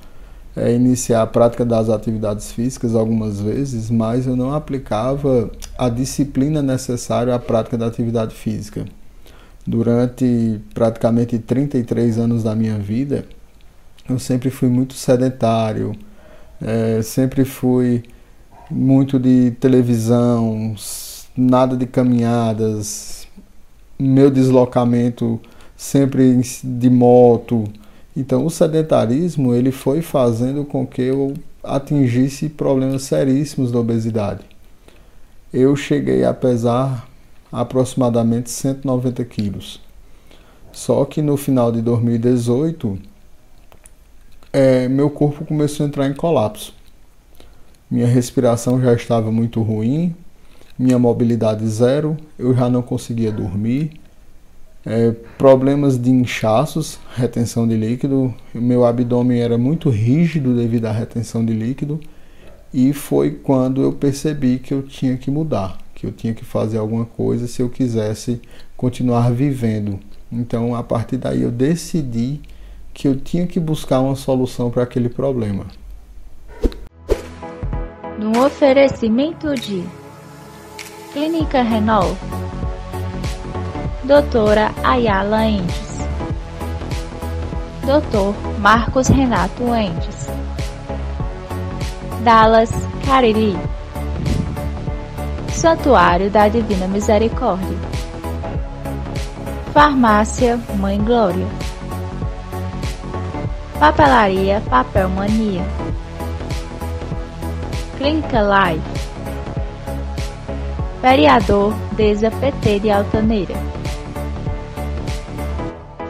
é, 0.55 0.73
iniciar 0.73 1.23
a 1.23 1.27
prática 1.27 1.65
das 1.65 1.89
atividades 1.89 2.53
físicas 2.53 2.95
algumas 2.95 3.41
vezes, 3.41 3.91
mas 3.91 4.29
eu 4.29 4.37
não 4.37 4.55
aplicava 4.55 5.51
a 5.77 5.89
disciplina 5.89 6.63
necessária 6.63 7.35
à 7.35 7.39
prática 7.41 7.77
da 7.77 7.87
atividade 7.89 8.33
física. 8.33 8.87
Durante 9.69 10.63
praticamente 10.73 11.39
33 11.39 12.19
anos 12.19 12.43
da 12.43 12.55
minha 12.55 12.79
vida, 12.79 13.27
eu 14.09 14.19
sempre 14.19 14.49
fui 14.49 14.67
muito 14.67 14.95
sedentário, 14.95 15.93
é, 16.59 17.03
sempre 17.03 17.45
fui 17.45 18.03
muito 18.71 19.19
de 19.19 19.51
televisão, 19.61 20.75
nada 21.37 21.77
de 21.77 21.87
caminhadas, 21.87 23.29
meu 23.99 24.31
deslocamento 24.31 25.39
sempre 25.77 26.41
de 26.65 26.89
moto. 26.89 27.65
Então 28.17 28.47
o 28.47 28.51
sedentarismo 28.51 29.53
ele 29.53 29.71
foi 29.71 30.01
fazendo 30.01 30.65
com 30.65 30.87
que 30.87 31.03
eu 31.03 31.35
atingisse 31.63 32.49
problemas 32.49 33.03
seríssimos 33.03 33.71
da 33.71 33.79
obesidade. 33.79 34.41
Eu 35.53 35.77
cheguei 35.77 36.25
a 36.25 36.33
pesar 36.33 37.08
aproximadamente 37.53 38.51
190 38.51 39.25
quilos. 39.25 39.81
Só 40.73 41.05
que 41.05 41.23
no 41.23 41.37
final 41.37 41.73
de 41.73 41.81
2018, 41.83 42.99
é, 44.53 44.89
meu 44.89 45.11
corpo 45.11 45.45
começou 45.45 45.85
a 45.85 45.89
entrar 45.89 46.07
em 46.07 46.15
colapso. 46.15 46.75
Minha 47.91 48.07
respiração 48.07 48.81
já 48.81 48.93
estava 48.93 49.33
muito 49.33 49.63
ruim, 49.63 50.15
minha 50.79 50.99
mobilidade 50.99 51.67
zero, 51.67 52.17
eu 52.39 52.55
já 52.55 52.69
não 52.69 52.83
conseguia 52.83 53.33
dormir, 53.33 53.93
é, 54.87 55.11
problemas 55.37 55.99
de 55.99 56.11
inchaços, 56.11 56.99
retenção 57.15 57.67
de 57.67 57.77
líquido, 57.77 58.33
meu 58.55 58.85
abdômen 58.85 59.41
era 59.41 59.59
muito 59.59 59.91
rígido 59.91 60.55
devido 60.55 60.87
à 60.87 60.93
retenção 60.93 61.45
de 61.45 61.53
líquido 61.53 62.01
e 62.73 62.93
foi 62.93 63.33
quando 63.33 63.83
eu 63.83 63.93
percebi 63.93 64.59
que 64.59 64.73
eu 64.73 64.83
tinha 64.83 65.17
que 65.17 65.31
mudar, 65.31 65.79
que 65.99 66.07
eu 66.07 66.13
tinha 66.13 66.33
que 66.33 66.45
fazer 66.45 66.79
alguma 66.79 67.05
coisa 67.05 67.47
se 67.47 67.61
eu 67.61 67.69
quisesse 67.69 68.41
continuar 68.77 69.31
vivendo. 69.31 69.99
Então, 70.31 70.75
a 70.75 70.83
partir 70.83 71.19
daí 71.19 71.43
eu 71.43 71.51
decidi 71.51 72.41
que 72.95 73.07
eu 73.07 73.17
tinha 73.17 73.47
que 73.47 73.61
buscar 73.61 74.01
uma 74.01 74.17
solução 74.17 74.71
para 74.71 74.83
aquele 74.83 75.09
problema 75.09 75.67
no 78.19 78.45
oferecimento 78.45 79.55
de 79.55 79.85
Clínica 81.13 81.63
Renol, 81.63 82.17
Doutora 84.03 84.75
Ayala 84.83 85.47
Endes, 85.47 85.99
Doutor 87.87 88.35
Marcos 88.59 89.07
Renato 89.07 89.63
Endes, 89.73 90.27
Dallas 92.25 92.71
Cariri, 93.07 93.57
Santuário 95.53 96.31
da 96.31 96.49
Divina 96.49 96.87
Misericórdia, 96.87 97.77
Farmácia 99.73 100.59
Mãe 100.79 100.99
Glória, 100.99 101.47
Papelaria 103.79 104.61
Papel 104.69 105.09
Mania. 105.09 105.63
Clínica 107.99 108.41
Live. 108.41 108.83
Vereador 111.03 111.73
Deza 111.97 112.31
PT 112.31 112.81
de 112.81 112.91
Altaneira. 112.91 113.55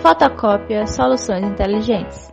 Fotocópia 0.02 0.86
Soluções 0.86 1.44
Inteligentes. 1.44 2.30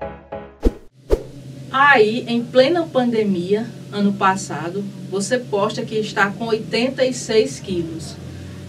Aí, 1.72 2.26
em 2.28 2.44
plena 2.44 2.84
pandemia, 2.84 3.66
ano 3.96 4.12
passado, 4.12 4.84
você 5.10 5.40
posta 5.40 5.84
que 5.84 5.96
está 5.96 6.30
com 6.30 6.48
86 6.48 7.60
quilos. 7.62 8.16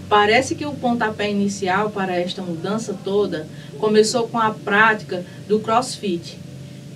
Parece 0.09 0.55
que 0.55 0.65
o 0.65 0.73
pontapé 0.73 1.29
inicial 1.29 1.91
para 1.91 2.15
esta 2.15 2.41
mudança 2.41 2.97
toda 3.05 3.49
começou 3.79 4.29
com 4.29 4.39
a 4.39 4.53
prática 4.53 5.25
do 5.49 5.59
crossfit. 5.59 6.39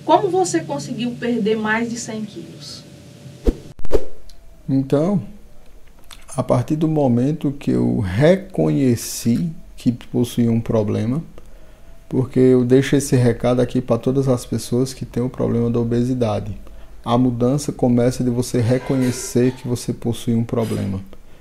Como 0.05 0.31
você 0.31 0.61
conseguiu 0.61 1.11
perder 1.19 1.57
mais 1.57 1.91
de 1.91 1.97
100 1.97 2.25
quilos? 2.25 2.85
Então, 4.69 5.21
a 6.37 6.43
partir 6.43 6.77
do 6.77 6.87
momento 6.87 7.51
que 7.51 7.73
eu 7.73 7.99
reconheci 7.99 9.51
que 9.77 9.91
possuía 9.91 10.53
um 10.53 10.61
problema, 10.61 11.21
porque 12.09 12.39
eu 12.39 12.65
deixo 12.65 12.95
esse 12.95 13.17
recado 13.17 13.61
aqui 13.61 13.81
para 13.81 13.99
todas 13.99 14.29
as 14.29 14.47
pessoas 14.47 14.95
que 14.95 15.05
têm 15.05 15.23
o 15.23 15.29
problema 15.29 15.69
da 15.69 15.81
obesidade. 15.81 16.57
A 17.05 17.17
mudança 17.17 17.73
começa 17.73 18.23
de 18.23 18.29
você 18.29 18.61
reconhecer 18.61 19.53
que 19.53 19.67
você 19.67 19.93
possui 19.93 20.35
um 20.35 20.45
problema. 20.45 21.01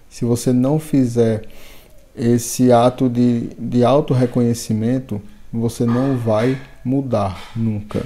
Se 0.10 0.24
você 0.24 0.54
não 0.54 0.80
fizer 0.80 1.44
esse 2.16 2.72
ato 2.72 3.10
de, 3.10 3.50
de 3.60 3.84
auto-reconhecimento, 3.84 5.22
você 5.51 5.86
não 5.86 6.18
vai 6.18 6.58
mudar 6.84 7.51
nunca. 7.56 8.06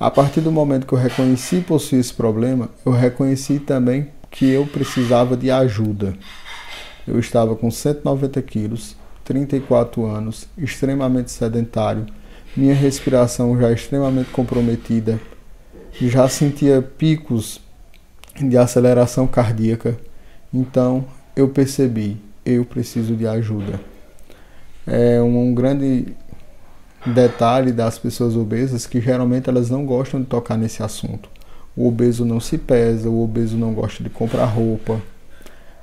A 0.00 0.10
partir 0.10 0.40
do 0.40 0.50
momento 0.50 0.84
que 0.86 0.92
eu 0.92 0.98
reconheci 0.98 1.60
possuir 1.60 2.00
esse 2.00 2.12
problema, 2.12 2.70
eu 2.84 2.90
reconheci 2.90 3.60
também 3.60 4.08
que 4.30 4.48
eu 4.48 4.66
precisava 4.66 5.36
de 5.36 5.48
ajuda. 5.48 6.14
Eu 7.06 7.20
estava 7.20 7.54
com 7.54 7.70
190 7.70 8.42
quilos, 8.42 8.96
34 9.24 10.04
anos, 10.04 10.48
extremamente 10.58 11.30
sedentário, 11.30 12.06
minha 12.56 12.74
respiração 12.74 13.58
já 13.60 13.70
extremamente 13.70 14.30
comprometida, 14.30 15.20
já 16.00 16.28
sentia 16.28 16.82
picos 16.82 17.60
de 18.40 18.56
aceleração 18.56 19.26
cardíaca. 19.26 19.96
Então 20.52 21.04
eu 21.36 21.48
percebi, 21.48 22.16
eu 22.44 22.64
preciso 22.64 23.14
de 23.14 23.26
ajuda. 23.26 23.80
É 24.86 25.20
um 25.22 25.54
grande 25.54 26.14
detalhe 27.06 27.72
das 27.72 27.98
pessoas 27.98 28.36
obesas 28.36 28.86
que 28.86 29.00
geralmente 29.00 29.48
elas 29.48 29.70
não 29.70 29.84
gostam 29.84 30.20
de 30.20 30.26
tocar 30.26 30.56
nesse 30.56 30.82
assunto. 30.82 31.28
O 31.76 31.88
obeso 31.88 32.24
não 32.24 32.38
se 32.38 32.58
pesa, 32.58 33.08
o 33.08 33.22
obeso 33.22 33.56
não 33.56 33.72
gosta 33.72 34.02
de 34.02 34.10
comprar 34.10 34.44
roupa. 34.44 35.00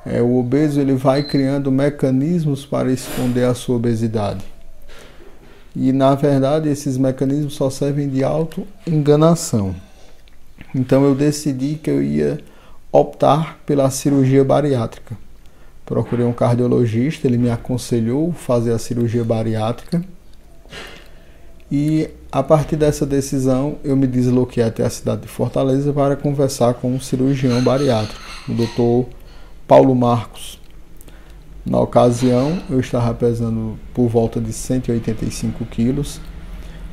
É, 0.06 0.22
o 0.22 0.38
obeso 0.38 0.80
ele 0.80 0.94
vai 0.94 1.24
criando 1.24 1.72
mecanismos 1.72 2.66
para 2.66 2.92
esconder 2.92 3.46
a 3.46 3.54
sua 3.54 3.76
obesidade. 3.76 4.44
E 5.76 5.92
na 5.92 6.16
verdade 6.16 6.70
esses 6.70 6.98
mecanismos 6.98 7.56
só 7.56 7.70
servem 7.70 8.08
de 8.10 8.24
auto-enganação. 8.24 9.76
Então 10.74 11.04
eu 11.04 11.16
decidi 11.16 11.76
que 11.76 11.90
eu 11.90 12.02
ia 12.02 12.40
optar 12.92 13.60
pela 13.66 13.90
cirurgia 13.90 14.44
bariátrica. 14.44 15.18
Procurei 15.86 16.26
um 16.26 16.34
cardiologista, 16.34 17.28
ele 17.28 17.38
me 17.38 17.50
aconselhou 17.50 18.32
fazer 18.32 18.74
a 18.74 18.80
cirurgia 18.80 19.24
bariátrica 19.24 20.04
e 21.72 22.10
a 22.32 22.42
partir 22.42 22.76
dessa 22.76 23.06
decisão, 23.06 23.78
eu 23.84 23.96
me 23.96 24.08
desloquei 24.08 24.64
até 24.64 24.84
a 24.84 24.90
cidade 24.90 25.22
de 25.22 25.28
Fortaleza 25.28 25.94
para 25.94 26.16
conversar 26.16 26.74
com 26.76 26.94
um 26.94 27.00
cirurgião 27.00 27.62
bariátrico, 27.64 28.22
o 28.48 28.54
Dr. 28.54 29.10
Paulo 29.68 29.96
Marcos. 29.96 30.60
Na 31.64 31.80
ocasião, 31.80 32.60
eu 32.70 32.80
estava 32.80 33.14
pesando 33.14 33.78
por 33.94 34.08
volta 34.08 34.42
de 34.42 34.52
185 34.52 35.64
quilos 35.66 36.20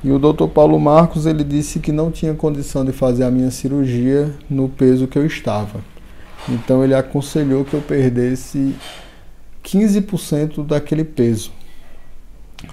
e 0.06 0.12
o 0.12 0.20
Dr. 0.20 0.46
Paulo 0.46 0.78
Marcos 0.78 1.26
ele 1.26 1.42
disse 1.42 1.80
que 1.80 1.90
não 1.90 2.12
tinha 2.12 2.32
condição 2.32 2.84
de 2.84 2.92
fazer 2.92 3.25
a 3.25 3.30
minha 3.30 3.50
cirurgia 3.50 4.32
no 4.48 4.68
peso 4.68 5.08
que 5.08 5.18
eu 5.18 5.26
estava. 5.26 5.80
Então 6.48 6.84
ele 6.84 6.94
aconselhou 6.94 7.64
que 7.64 7.75
eu 7.75 7.82
perdesse 7.82 8.72
15% 9.64 10.64
daquele 10.64 11.02
peso. 11.02 11.50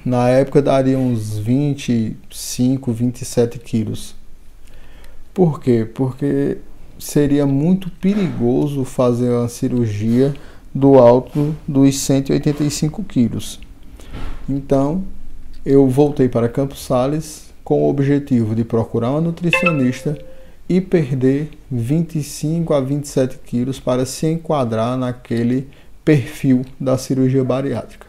Na 0.06 0.30
época 0.30 0.62
daria 0.62 1.00
uns 1.00 1.40
25, 1.40 2.94
27 2.94 3.58
quilos. 3.58 4.14
Por 5.34 5.60
quê? 5.60 5.90
Porque 5.92 6.60
seria 7.00 7.48
muito 7.48 7.90
perigoso 7.90 8.84
fazer 8.84 9.32
uma 9.32 9.50
cirurgia 9.50 10.36
do 10.72 11.00
alto 11.00 11.56
dos 11.68 11.98
185 11.98 13.04
quilos. 13.06 13.60
Então, 14.48 15.04
eu 15.66 15.88
voltei 15.88 16.28
para 16.28 16.50
Campos 16.50 16.84
Sales 16.84 17.54
com 17.64 17.84
o 17.84 17.90
objetivo 17.90 18.54
de 18.54 18.66
procurar 18.66 19.12
uma 19.12 19.22
nutricionista 19.22 20.18
e 20.68 20.82
perder 20.82 21.52
25 21.72 22.74
a 22.74 22.82
27 22.82 23.38
quilos 23.40 23.80
para 23.80 24.06
se 24.06 24.28
enquadrar 24.28 24.98
naquele 24.98 25.70
perfil 26.04 26.66
da 26.80 26.98
cirurgia 26.98 27.44
bariátrica. 27.44 28.08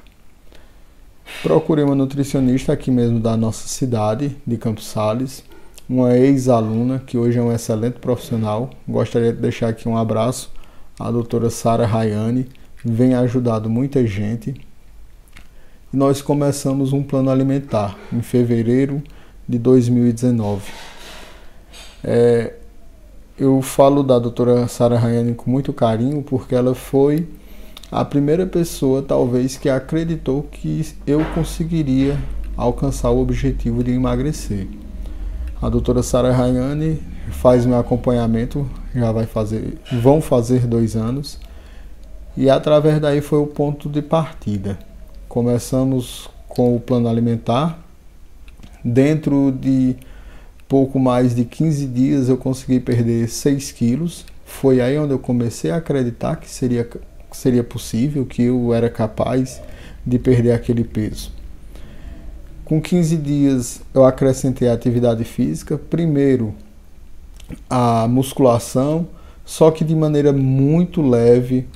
Procurei 1.42 1.84
uma 1.84 1.94
nutricionista 1.94 2.72
aqui 2.72 2.90
mesmo 2.90 3.20
da 3.20 3.36
nossa 3.36 3.68
cidade, 3.68 4.36
de 4.46 4.56
Campos 4.56 4.86
Sales, 4.86 5.44
uma 5.88 6.16
ex-aluna 6.16 7.02
que 7.06 7.16
hoje 7.16 7.38
é 7.38 7.42
um 7.42 7.52
excelente 7.52 7.98
profissional. 7.98 8.70
Gostaria 8.88 9.32
de 9.32 9.40
deixar 9.40 9.68
aqui 9.68 9.88
um 9.88 9.96
abraço 9.96 10.50
à 10.98 11.10
doutora 11.10 11.50
Sara 11.50 11.86
Rayane, 11.86 12.48
vem 12.84 13.14
ajudado 13.14 13.70
muita 13.70 14.04
gente. 14.06 14.54
E 15.94 15.96
nós 15.96 16.20
começamos 16.20 16.92
um 16.92 17.04
plano 17.04 17.30
alimentar 17.30 17.96
em 18.12 18.20
fevereiro 18.20 19.00
de 19.48 19.60
2019. 19.60 20.72
É, 22.02 22.54
eu 23.38 23.62
falo 23.62 24.02
da 24.02 24.18
doutora 24.18 24.66
Sara 24.66 24.98
Rayane 24.98 25.34
com 25.34 25.48
muito 25.48 25.72
carinho 25.72 26.20
porque 26.20 26.52
ela 26.52 26.74
foi 26.74 27.28
a 27.92 28.04
primeira 28.04 28.44
pessoa, 28.44 29.02
talvez, 29.02 29.56
que 29.56 29.68
acreditou 29.68 30.42
que 30.42 30.84
eu 31.06 31.24
conseguiria 31.32 32.18
alcançar 32.56 33.10
o 33.10 33.22
objetivo 33.22 33.84
de 33.84 33.92
emagrecer. 33.92 34.66
A 35.62 35.68
doutora 35.68 36.02
Sara 36.02 36.32
Rayane 36.32 37.00
faz 37.30 37.64
meu 37.64 37.78
acompanhamento, 37.78 38.68
já 38.92 39.12
vai 39.12 39.26
fazer, 39.26 39.78
vão 40.02 40.20
fazer 40.20 40.66
dois 40.66 40.96
anos, 40.96 41.38
e 42.36 42.50
através 42.50 43.00
daí 43.00 43.20
foi 43.20 43.38
o 43.38 43.46
ponto 43.46 43.88
de 43.88 44.02
partida. 44.02 44.76
Começamos 45.34 46.30
com 46.48 46.76
o 46.76 46.78
plano 46.78 47.08
alimentar. 47.08 47.84
Dentro 48.84 49.50
de 49.50 49.96
pouco 50.68 50.96
mais 51.00 51.34
de 51.34 51.44
15 51.44 51.88
dias 51.88 52.28
eu 52.28 52.36
consegui 52.36 52.78
perder 52.78 53.28
6 53.28 53.72
quilos. 53.72 54.24
Foi 54.46 54.80
aí 54.80 54.96
onde 54.96 55.12
eu 55.12 55.18
comecei 55.18 55.72
a 55.72 55.78
acreditar 55.78 56.36
que 56.36 56.48
seria, 56.48 56.88
seria 57.32 57.64
possível, 57.64 58.24
que 58.24 58.44
eu 58.44 58.72
era 58.72 58.88
capaz 58.88 59.60
de 60.06 60.20
perder 60.20 60.52
aquele 60.52 60.84
peso. 60.84 61.32
Com 62.64 62.80
15 62.80 63.16
dias 63.16 63.82
eu 63.92 64.04
acrescentei 64.04 64.68
a 64.68 64.72
atividade 64.72 65.24
física, 65.24 65.76
primeiro 65.76 66.54
a 67.68 68.06
musculação, 68.06 69.08
só 69.44 69.72
que 69.72 69.82
de 69.82 69.96
maneira 69.96 70.32
muito 70.32 71.02
leve. 71.02 71.66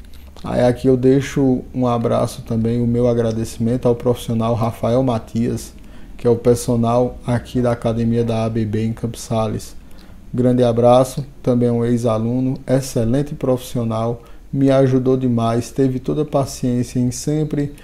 Aí 0.44 0.60
aqui 0.60 0.86
eu 0.86 0.96
deixo 0.96 1.62
um 1.74 1.86
abraço 1.86 2.42
também, 2.42 2.80
o 2.80 2.86
meu 2.86 3.08
agradecimento 3.08 3.88
ao 3.88 3.94
profissional 3.94 4.54
Rafael 4.54 5.02
Matias, 5.02 5.72
que 6.16 6.26
é 6.26 6.30
o 6.30 6.36
personal 6.36 7.18
aqui 7.26 7.60
da 7.60 7.72
academia 7.72 8.24
da 8.24 8.44
ABB 8.44 8.84
em 8.84 8.92
Campos 8.92 9.22
Sales. 9.22 9.74
Grande 10.32 10.62
abraço, 10.62 11.26
também 11.42 11.70
um 11.70 11.84
ex-aluno, 11.84 12.58
excelente 12.66 13.34
profissional, 13.34 14.22
me 14.52 14.70
ajudou 14.70 15.16
demais, 15.16 15.70
teve 15.70 15.98
toda 15.98 16.22
a 16.22 16.26
paciência 16.26 17.00
em 17.00 17.10
sempre 17.10 17.74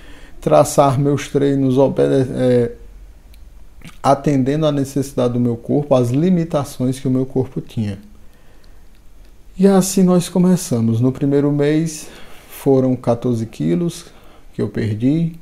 traçar 0.41 0.99
meus 0.99 1.29
treinos, 1.29 1.77
é, 2.37 2.73
atendendo 4.03 4.67
à 4.67 4.73
necessidade 4.73 5.33
do 5.33 5.41
meu 5.41 5.57
corpo, 5.57 5.95
às 5.95 6.11
limitações 6.11 7.01
que 7.01 7.09
o 7.09 7.11
meu 7.11 7.27
corpo 7.27 7.61
tinha. 7.61 7.99
E 9.57 9.67
assim 9.67 10.03
nós 10.03 10.29
começamos. 10.29 11.01
No 11.01 11.13
primeiro 11.13 11.51
mês 11.51 12.09
foram 12.65 12.97
14 12.97 13.45
quilos 13.45 14.07
que 14.55 14.63
eu 14.63 14.71
perdi. 14.71 15.33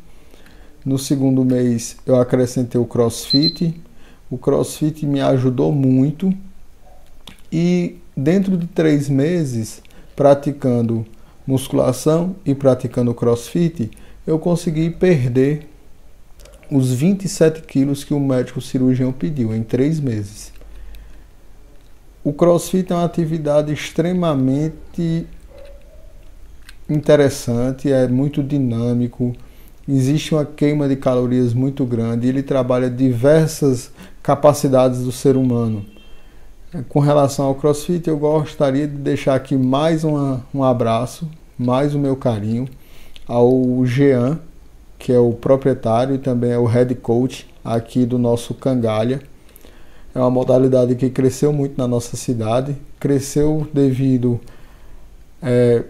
No 0.84 0.98
segundo 0.98 1.44
mês 1.44 1.96
eu 2.04 2.16
acrescentei 2.16 2.80
o 2.80 2.84
crossfit. 2.84 3.80
O 4.28 4.36
crossfit 4.36 5.06
me 5.06 5.20
ajudou 5.20 5.70
muito. 5.70 6.34
E 7.52 7.98
dentro 8.16 8.56
de 8.56 8.66
três 8.66 9.08
meses, 9.08 9.80
praticando 10.16 11.06
musculação 11.46 12.34
e 12.44 12.56
praticando 12.56 13.14
crossfit, 13.14 13.88
eu 14.26 14.36
consegui 14.40 14.90
perder 14.90 15.68
os 16.68 16.92
27 16.92 17.62
quilos 17.62 18.02
que 18.02 18.12
o 18.12 18.18
médico 18.18 18.60
cirurgião 18.60 19.12
pediu 19.12 19.54
em 19.54 19.62
três 19.62 20.00
meses. 20.00 20.52
O 22.24 22.32
crossfit 22.32 22.92
é 22.92 22.96
uma 22.96 23.04
atividade 23.04 23.72
extremamente 23.72 25.24
interessante, 26.88 27.90
é 27.90 28.06
muito 28.06 28.42
dinâmico, 28.42 29.34
existe 29.88 30.34
uma 30.34 30.44
queima 30.44 30.88
de 30.88 30.96
calorias 30.96 31.54
muito 31.54 31.84
grande, 31.84 32.28
ele 32.28 32.42
trabalha 32.42 32.90
diversas 32.90 33.90
capacidades 34.22 35.02
do 35.02 35.12
ser 35.12 35.36
humano. 35.36 35.84
Com 36.88 37.00
relação 37.00 37.46
ao 37.46 37.54
crossfit, 37.54 38.08
eu 38.08 38.16
gostaria 38.16 38.86
de 38.86 38.96
deixar 38.96 39.34
aqui 39.34 39.56
mais 39.56 40.04
uma, 40.04 40.44
um 40.54 40.64
abraço, 40.64 41.28
mais 41.58 41.94
o 41.94 41.98
meu 41.98 42.16
carinho 42.16 42.66
ao 43.28 43.84
Jean, 43.84 44.40
que 44.98 45.12
é 45.12 45.18
o 45.18 45.32
proprietário 45.32 46.14
e 46.14 46.18
também 46.18 46.50
é 46.50 46.58
o 46.58 46.64
head 46.64 46.94
coach 46.94 47.46
aqui 47.64 48.06
do 48.06 48.18
nosso 48.18 48.54
Cangalha. 48.54 49.20
É 50.14 50.18
uma 50.18 50.30
modalidade 50.30 50.94
que 50.94 51.10
cresceu 51.10 51.52
muito 51.52 51.76
na 51.76 51.88
nossa 51.88 52.16
cidade, 52.16 52.76
cresceu 53.00 53.66
devido 53.72 54.40
é, 55.42 55.84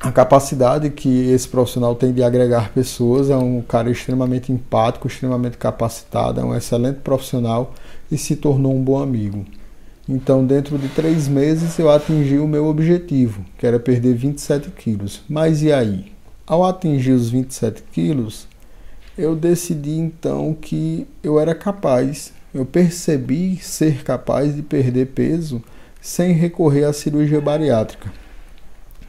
à 0.00 0.10
capacidade 0.10 0.88
que 0.88 1.30
esse 1.30 1.46
profissional 1.46 1.94
tem 1.94 2.12
de 2.12 2.22
agregar 2.22 2.72
pessoas. 2.72 3.28
É 3.28 3.36
um 3.36 3.60
cara 3.60 3.90
extremamente 3.90 4.50
empático, 4.50 5.06
extremamente 5.06 5.58
capacitado, 5.58 6.40
é 6.40 6.44
um 6.44 6.56
excelente 6.56 7.00
profissional 7.00 7.74
e 8.10 8.16
se 8.16 8.34
tornou 8.34 8.74
um 8.74 8.82
bom 8.82 9.00
amigo. 9.00 9.44
Então, 10.08 10.44
dentro 10.44 10.76
de 10.76 10.88
três 10.88 11.28
meses, 11.28 11.78
eu 11.78 11.90
atingi 11.90 12.38
o 12.38 12.48
meu 12.48 12.66
objetivo, 12.66 13.44
que 13.58 13.66
era 13.66 13.78
perder 13.78 14.14
27 14.14 14.70
quilos. 14.70 15.22
Mas 15.28 15.62
e 15.62 15.70
aí? 15.70 16.10
Ao 16.46 16.64
atingir 16.64 17.12
os 17.12 17.30
27 17.30 17.84
quilos, 17.92 18.48
eu 19.16 19.36
decidi 19.36 19.92
então 19.92 20.52
que 20.52 21.06
eu 21.22 21.38
era 21.38 21.54
capaz, 21.54 22.32
eu 22.52 22.64
percebi 22.64 23.58
ser 23.58 24.02
capaz 24.02 24.56
de 24.56 24.62
perder 24.62 25.08
peso 25.08 25.62
sem 26.00 26.32
recorrer 26.32 26.84
à 26.84 26.92
cirurgia 26.92 27.40
bariátrica. 27.40 28.10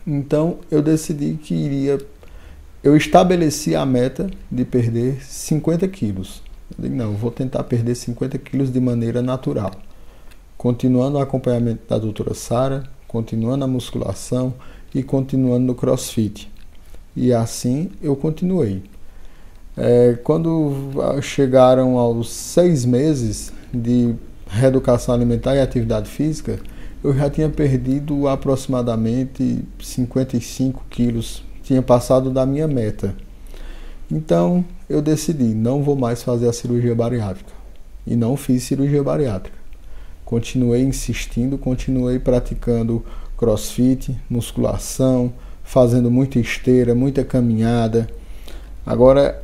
Então 0.05 0.59
eu 0.69 0.81
decidi 0.81 1.35
que 1.35 1.53
iria. 1.53 1.97
Eu 2.83 2.97
estabeleci 2.97 3.75
a 3.75 3.85
meta 3.85 4.29
de 4.51 4.65
perder 4.65 5.21
50 5.23 5.87
quilos. 5.87 6.41
Eu 6.77 6.83
digo, 6.83 6.95
não, 6.95 7.13
vou 7.13 7.29
tentar 7.29 7.63
perder 7.63 7.95
50 7.95 8.37
quilos 8.39 8.71
de 8.71 8.79
maneira 8.79 9.21
natural. 9.21 9.71
Continuando 10.57 11.17
o 11.17 11.21
acompanhamento 11.21 11.81
da 11.87 11.97
doutora 11.97 12.33
Sara, 12.33 12.83
continuando 13.07 13.63
a 13.65 13.67
musculação 13.67 14.53
e 14.93 15.03
continuando 15.03 15.65
no 15.65 15.75
crossfit. 15.75 16.51
E 17.15 17.33
assim 17.33 17.91
eu 18.01 18.15
continuei. 18.15 18.83
É, 19.75 20.17
quando 20.23 20.73
chegaram 21.21 21.97
aos 21.97 22.29
seis 22.29 22.85
meses 22.85 23.53
de 23.73 24.15
reeducação 24.47 25.15
alimentar 25.15 25.55
e 25.55 25.61
atividade 25.61 26.09
física, 26.09 26.59
eu 27.03 27.13
já 27.13 27.29
tinha 27.29 27.49
perdido 27.49 28.27
aproximadamente 28.27 29.63
55 29.79 30.85
quilos, 30.89 31.43
tinha 31.63 31.81
passado 31.81 32.29
da 32.29 32.45
minha 32.45 32.67
meta. 32.67 33.15
Então 34.09 34.63
eu 34.89 35.01
decidi, 35.01 35.45
não 35.45 35.83
vou 35.83 35.95
mais 35.95 36.21
fazer 36.21 36.47
a 36.47 36.53
cirurgia 36.53 36.93
bariátrica. 36.93 37.51
E 38.05 38.15
não 38.15 38.35
fiz 38.35 38.63
cirurgia 38.63 39.03
bariátrica. 39.03 39.57
Continuei 40.25 40.81
insistindo, 40.81 41.57
continuei 41.57 42.19
praticando 42.19 43.03
crossfit, 43.37 44.15
musculação, 44.29 45.33
fazendo 45.63 46.11
muita 46.11 46.39
esteira, 46.39 46.93
muita 46.93 47.23
caminhada. 47.23 48.07
Agora, 48.85 49.43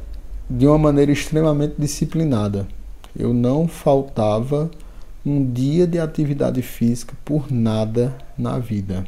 de 0.50 0.66
uma 0.66 0.78
maneira 0.78 1.12
extremamente 1.12 1.76
disciplinada. 1.78 2.68
Eu 3.18 3.34
não 3.34 3.68
faltava 3.68 4.70
um 5.28 5.46
dia 5.46 5.86
de 5.86 6.00
atividade 6.00 6.62
física 6.62 7.14
por 7.26 7.52
nada 7.52 8.16
na 8.38 8.58
vida. 8.58 9.04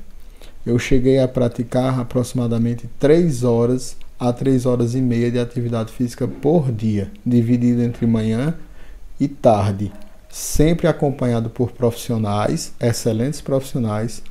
Eu 0.66 0.78
cheguei 0.78 1.18
a 1.18 1.30
praticar 1.30 1.98
aproximadamente 1.98 2.90
3 3.00 3.46
horas 3.46 3.96
a 4.20 4.34
3 4.34 4.66
horas 4.66 4.96
e 4.96 5.02
meia 5.02 5.32
de 5.32 5.40
atividade 5.40 5.94
física 5.94 6.28
por 6.28 6.74
dia, 6.74 7.10
dividido 7.26 7.82
entre 7.82 8.06
manhã 8.06 8.54
e 9.18 9.30
tarde, 9.30 9.94
sempre 10.30 10.88
acompanhado 10.88 11.50
por 11.50 11.72
profissionais, 11.72 12.74
excelentes 12.82 13.40
profissionais, 13.40 14.22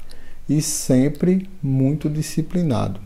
e 0.47 0.61
sempre 0.61 1.49
muito 1.63 2.11
disciplinado. 2.11 3.01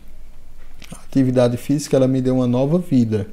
A 0.92 0.96
atividade 0.96 1.56
física 1.56 1.96
ela 1.96 2.08
me 2.08 2.20
deu 2.20 2.36
uma 2.36 2.48
nova 2.48 2.78
vida. 2.78 3.28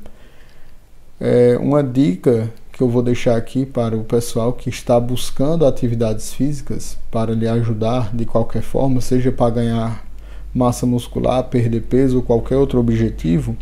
É 1.19 1.57
uma 1.57 1.83
dica 1.83 2.51
que 2.79 2.83
eu 2.83 2.87
vou 2.87 3.01
deixar 3.01 3.35
aqui 3.35 3.65
para 3.65 3.97
o 3.97 4.05
pessoal 4.05 4.53
que 4.53 4.69
está 4.69 4.97
buscando 4.97 5.65
atividades 5.65 6.31
físicas 6.31 6.97
para 7.11 7.33
lhe 7.33 7.45
ajudar 7.45 8.15
de 8.15 8.25
qualquer 8.25 8.61
forma, 8.61 9.01
seja 9.01 9.33
para 9.33 9.55
ganhar 9.55 10.07
massa 10.55 10.85
muscular, 10.85 11.43
perder 11.43 11.81
peso 11.81 12.15
ou 12.15 12.23
qualquer 12.23 12.55
outro 12.55 12.79
objetivo, 12.79 13.53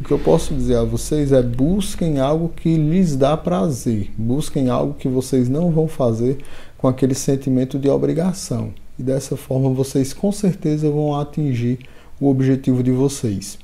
o 0.00 0.04
que 0.04 0.12
eu 0.12 0.20
posso 0.20 0.54
dizer 0.54 0.76
a 0.76 0.84
vocês 0.84 1.32
é 1.32 1.42
busquem 1.42 2.20
algo 2.20 2.48
que 2.48 2.76
lhes 2.76 3.16
dá 3.16 3.36
prazer, 3.36 4.12
busquem 4.16 4.68
algo 4.70 4.94
que 4.94 5.08
vocês 5.08 5.48
não 5.48 5.72
vão 5.72 5.88
fazer 5.88 6.38
com 6.78 6.86
aquele 6.86 7.16
sentimento 7.16 7.76
de 7.76 7.88
obrigação. 7.88 8.72
E 8.96 9.02
dessa 9.02 9.36
forma 9.36 9.70
vocês 9.70 10.12
com 10.12 10.30
certeza 10.30 10.88
vão 10.88 11.18
atingir 11.18 11.80
o 12.20 12.30
objetivo 12.30 12.84
de 12.84 12.92
vocês. 12.92 13.58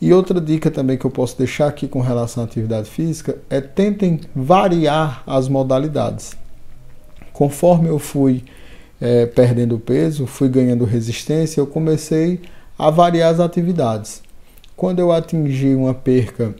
E 0.00 0.12
outra 0.12 0.40
dica 0.40 0.70
também 0.70 0.98
que 0.98 1.06
eu 1.06 1.10
posso 1.10 1.38
deixar 1.38 1.68
aqui 1.68 1.88
com 1.88 2.00
relação 2.00 2.42
à 2.42 2.46
atividade 2.46 2.90
física 2.90 3.38
é 3.48 3.60
tentem 3.60 4.20
variar 4.34 5.22
as 5.26 5.48
modalidades. 5.48 6.36
Conforme 7.32 7.88
eu 7.88 7.98
fui 7.98 8.44
é, 9.00 9.26
perdendo 9.26 9.78
peso, 9.78 10.26
fui 10.26 10.48
ganhando 10.48 10.84
resistência, 10.84 11.60
eu 11.60 11.66
comecei 11.66 12.40
a 12.78 12.90
variar 12.90 13.32
as 13.32 13.40
atividades. 13.40 14.22
Quando 14.76 14.98
eu 14.98 15.10
atingi 15.10 15.74
uma 15.74 15.94
perca 15.94 16.54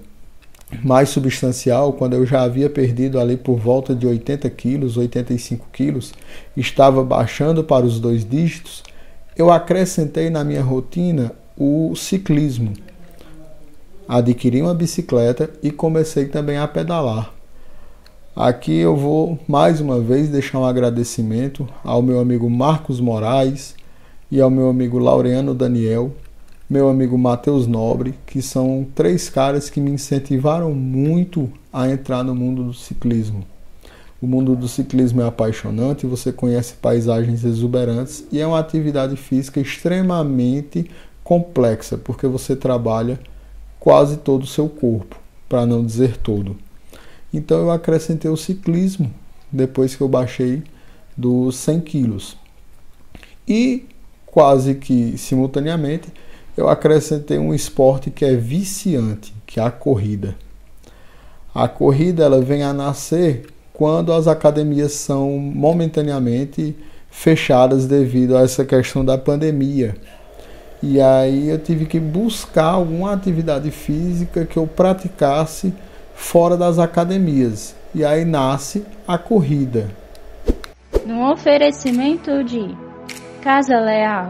mais 0.83 1.11
substancial, 1.11 1.92
quando 1.92 2.14
eu 2.14 2.27
já 2.27 2.42
havia 2.42 2.68
perdido 2.68 3.20
ali 3.20 3.37
por 3.37 3.59
volta 3.59 3.94
de 3.94 4.07
80 4.07 4.49
quilos, 4.51 4.96
85 4.96 5.66
quilos, 5.72 6.12
estava 6.57 7.05
baixando 7.05 7.62
para 7.62 7.85
os 7.85 8.01
dois 8.01 8.29
dígitos, 8.29 8.83
eu 9.37 9.51
acrescentei 9.51 10.31
na 10.31 10.42
minha 10.42 10.62
rotina 10.62 11.33
o 11.57 11.94
ciclismo. 11.94 12.72
Adquiri 14.09 14.62
uma 14.62 14.75
bicicleta 14.75 15.51
e 15.62 15.71
comecei 15.73 16.27
também 16.27 16.57
a 16.59 16.69
pedalar. 16.69 17.33
Aqui 18.37 18.77
eu 18.77 18.95
vou 18.95 19.37
mais 19.49 19.81
uma 19.81 19.99
vez 19.99 20.29
deixar 20.29 20.61
um 20.61 20.64
agradecimento 20.64 21.69
ao 21.83 22.01
meu 22.03 22.21
amigo 22.21 22.49
Marcos 22.49 23.01
Moraes 23.01 23.75
e 24.31 24.40
ao 24.40 24.49
meu 24.49 24.69
amigo 24.69 24.99
Laureano 24.99 25.55
Daniel, 25.55 26.12
meu 26.71 26.88
amigo 26.88 27.19
Matheus 27.19 27.66
Nobre, 27.66 28.14
que 28.27 28.40
são 28.40 28.87
três 28.95 29.29
caras 29.29 29.69
que 29.69 29.81
me 29.81 29.90
incentivaram 29.90 30.73
muito 30.73 31.51
a 31.73 31.88
entrar 31.88 32.23
no 32.23 32.35
mundo 32.35 32.62
do 32.62 32.75
ciclismo. 32.75 33.45
O 34.23 34.27
mundo 34.27 34.55
do 34.55 34.69
ciclismo 34.69 35.21
é 35.21 35.27
apaixonante, 35.27 36.07
você 36.07 36.31
conhece 36.31 36.75
paisagens 36.75 37.45
exuberantes 37.45 38.25
e 38.31 38.40
é 38.40 38.47
uma 38.47 38.61
atividade 38.61 39.16
física 39.16 39.59
extremamente 39.59 40.88
complexa, 41.25 41.99
porque 41.99 42.27
você 42.29 42.55
trabalha 42.55 43.19
quase 43.87 44.16
todo 44.16 44.42
o 44.42 44.49
seu 44.49 44.68
corpo, 44.68 45.16
para 45.49 45.64
não 45.64 45.87
dizer 45.87 46.16
todo. 46.16 46.57
Então 47.33 47.61
eu 47.61 47.70
acrescentei 47.70 48.29
o 48.29 48.37
ciclismo 48.37 49.14
depois 49.53 49.94
que 49.94 50.01
eu 50.01 50.09
baixei 50.09 50.64
dos 51.16 51.55
100 51.59 51.81
quilos. 51.83 52.37
E 53.46 53.87
quase 54.27 54.75
que 54.75 55.16
simultaneamente 55.16 56.12
eu 56.57 56.68
acrescentei 56.68 57.38
um 57.38 57.55
esporte 57.55 58.11
que 58.11 58.25
é 58.25 58.35
viciante, 58.35 59.33
que 59.46 59.61
é 59.61 59.62
a 59.62 59.70
corrida. 59.70 60.35
A 61.55 61.68
corrida 61.68 62.25
ela 62.25 62.42
vem 62.42 62.64
a 62.64 62.72
nascer 62.72 63.46
quando 63.72 64.12
as 64.12 64.27
academias 64.27 64.94
são 64.94 65.38
momentaneamente 65.38 66.75
fechadas 67.09 67.87
devido 67.87 68.37
a 68.37 68.40
essa 68.40 68.64
questão 68.64 69.05
da 69.05 69.16
pandemia. 69.16 69.94
E 70.82 71.00
aí 71.00 71.48
eu 71.48 71.58
tive 71.58 71.86
que 71.86 71.98
buscar 71.98 72.66
alguma 72.66 73.12
atividade 73.12 73.70
física 73.70 74.44
que 74.44 74.56
eu 74.56 74.66
praticasse 74.66 75.72
fora 76.14 76.56
das 76.56 76.78
academias. 76.78 77.74
E 77.94 78.04
aí 78.04 78.24
nasce 78.24 78.84
a 79.06 79.16
corrida. 79.16 79.88
No 81.06 81.32
oferecimento 81.32 82.42
de 82.44 82.76
Casa 83.40 83.78
Leal, 83.78 84.28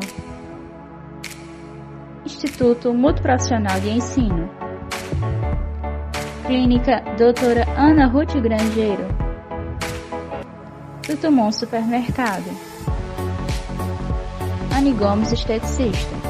Instituto 2.24 2.92
Multiprofissional 2.92 3.80
de 3.80 3.90
Ensino, 3.90 4.48
Clínica 6.46 7.02
Doutora 7.16 7.64
Ana 7.76 8.06
Ruth 8.06 8.34
Grangeiro, 8.34 9.06
Tutumon 11.02 11.50
Supermercado, 11.50 12.50
Anne 14.76 14.92
Gomes 14.92 15.32
Esteticista, 15.32 16.25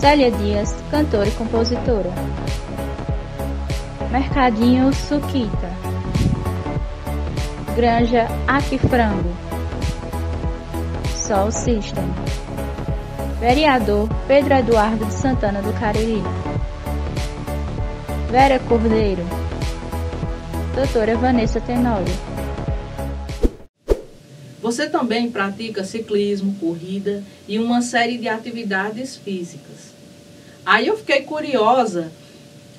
Célia 0.00 0.30
Dias, 0.30 0.74
cantora 0.90 1.28
e 1.28 1.32
compositora. 1.32 2.10
Mercadinho 4.10 4.90
Suquita, 4.94 5.70
Granja 7.76 8.26
Aquifrango, 8.48 9.28
Sol 11.14 11.52
System, 11.52 12.04
Vereador 13.38 14.08
Pedro 14.26 14.54
Eduardo 14.54 15.04
de 15.04 15.12
Santana 15.12 15.60
do 15.60 15.72
Cariri, 15.78 16.22
Vera 18.30 18.58
Cordeiro, 18.58 19.22
Doutora 20.74 21.14
Vanessa 21.18 21.60
Tenório. 21.60 22.14
Você 24.62 24.88
também 24.88 25.30
pratica 25.30 25.84
ciclismo, 25.84 26.54
corrida 26.58 27.22
e 27.46 27.58
uma 27.58 27.82
série 27.82 28.16
de 28.16 28.28
atividades 28.28 29.14
físicas. 29.14 29.89
Aí 30.64 30.86
eu 30.86 30.96
fiquei 30.96 31.22
curiosa 31.22 32.10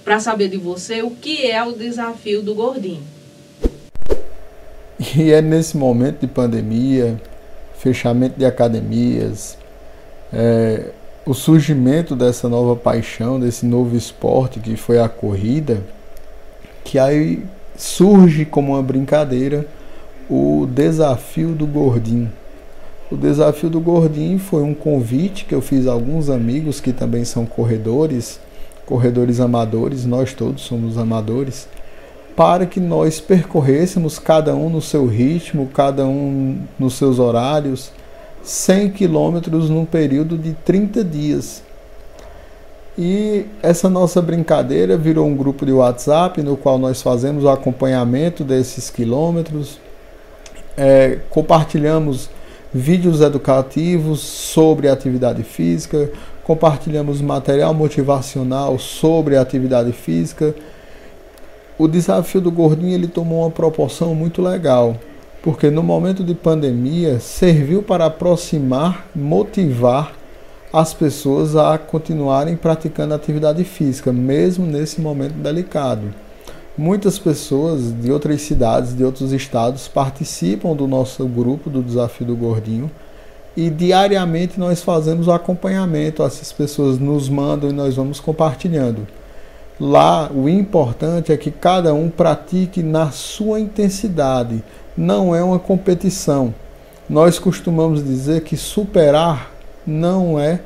para 0.03 0.19
saber 0.19 0.49
de 0.49 0.57
você 0.57 1.01
o 1.01 1.11
que 1.11 1.49
é 1.49 1.63
o 1.63 1.73
desafio 1.73 2.41
do 2.41 2.55
gordinho. 2.55 3.03
E 5.15 5.31
é 5.31 5.41
nesse 5.41 5.75
momento 5.75 6.19
de 6.19 6.27
pandemia, 6.27 7.19
fechamento 7.77 8.37
de 8.37 8.45
academias, 8.45 9.57
é, 10.31 10.91
o 11.25 11.33
surgimento 11.33 12.15
dessa 12.15 12.47
nova 12.47 12.75
paixão, 12.75 13.39
desse 13.39 13.65
novo 13.65 13.95
esporte 13.95 14.59
que 14.59 14.75
foi 14.75 14.99
a 14.99 15.09
corrida, 15.09 15.83
que 16.83 16.99
aí 16.99 17.43
surge 17.75 18.45
como 18.45 18.73
uma 18.73 18.83
brincadeira 18.83 19.65
o 20.29 20.67
desafio 20.69 21.49
do 21.49 21.65
gordinho. 21.65 22.31
O 23.11 23.17
desafio 23.17 23.69
do 23.69 23.81
gordinho 23.81 24.39
foi 24.39 24.63
um 24.63 24.73
convite 24.73 25.45
que 25.45 25.53
eu 25.53 25.61
fiz 25.61 25.85
a 25.85 25.91
alguns 25.91 26.29
amigos 26.29 26.79
que 26.79 26.93
também 26.93 27.25
são 27.25 27.45
corredores 27.45 28.39
corredores 28.91 29.39
amadores, 29.39 30.05
nós 30.05 30.33
todos 30.33 30.63
somos 30.63 30.97
amadores, 30.97 31.65
para 32.35 32.65
que 32.65 32.79
nós 32.79 33.21
percorrêssemos 33.21 34.19
cada 34.19 34.53
um 34.53 34.69
no 34.69 34.81
seu 34.81 35.05
ritmo, 35.05 35.69
cada 35.73 36.05
um 36.05 36.59
nos 36.77 36.95
seus 36.95 37.17
horários, 37.17 37.91
100 38.43 38.91
quilômetros 38.91 39.69
num 39.69 39.85
período 39.85 40.37
de 40.37 40.51
30 40.53 41.05
dias. 41.05 41.63
E 42.97 43.45
essa 43.63 43.89
nossa 43.89 44.21
brincadeira 44.21 44.97
virou 44.97 45.25
um 45.25 45.35
grupo 45.37 45.65
de 45.65 45.71
WhatsApp 45.71 46.41
no 46.41 46.57
qual 46.57 46.77
nós 46.77 47.01
fazemos 47.01 47.45
o 47.45 47.49
acompanhamento 47.49 48.43
desses 48.43 48.89
quilômetros, 48.89 49.79
é, 50.75 51.19
compartilhamos 51.29 52.29
vídeos 52.73 53.21
educativos 53.21 54.21
sobre 54.21 54.87
atividade 54.87 55.43
física, 55.43 56.09
compartilhamos 56.43 57.21
material 57.21 57.73
motivacional 57.73 58.79
sobre 58.79 59.37
atividade 59.37 59.91
física. 59.91 60.55
O 61.77 61.87
desafio 61.87 62.41
do 62.41 62.51
gordinho 62.51 62.93
ele 62.93 63.07
tomou 63.07 63.41
uma 63.41 63.51
proporção 63.51 64.15
muito 64.15 64.41
legal, 64.41 64.95
porque 65.41 65.69
no 65.69 65.83
momento 65.83 66.23
de 66.23 66.33
pandemia 66.33 67.19
serviu 67.19 67.83
para 67.83 68.05
aproximar, 68.05 69.07
motivar 69.13 70.13
as 70.71 70.93
pessoas 70.93 71.55
a 71.55 71.77
continuarem 71.77 72.55
praticando 72.55 73.13
atividade 73.13 73.63
física, 73.63 74.13
mesmo 74.13 74.65
nesse 74.65 75.01
momento 75.01 75.33
delicado. 75.33 76.13
Muitas 76.77 77.19
pessoas 77.19 77.91
de 77.91 78.11
outras 78.11 78.41
cidades, 78.41 78.95
de 78.95 79.03
outros 79.03 79.33
estados, 79.33 79.87
participam 79.87 80.73
do 80.73 80.87
nosso 80.87 81.25
grupo 81.25 81.69
do 81.69 81.81
Desafio 81.83 82.25
do 82.25 82.35
Gordinho 82.35 82.89
e 83.55 83.69
diariamente 83.69 84.59
nós 84.59 84.81
fazemos 84.81 85.27
o 85.27 85.31
acompanhamento. 85.31 86.23
Essas 86.23 86.51
pessoas 86.53 86.97
nos 86.97 87.27
mandam 87.27 87.69
e 87.69 87.73
nós 87.73 87.95
vamos 87.95 88.19
compartilhando. 88.19 89.05
Lá, 89.79 90.31
o 90.31 90.47
importante 90.47 91.31
é 91.31 91.37
que 91.37 91.51
cada 91.51 91.93
um 91.93 92.09
pratique 92.09 92.83
na 92.83 93.11
sua 93.11 93.59
intensidade, 93.59 94.63
não 94.95 95.35
é 95.35 95.43
uma 95.43 95.59
competição. 95.59 96.53
Nós 97.09 97.39
costumamos 97.39 98.03
dizer 98.03 98.43
que 98.43 98.55
superar 98.55 99.51
não 99.85 100.39
é. 100.39 100.61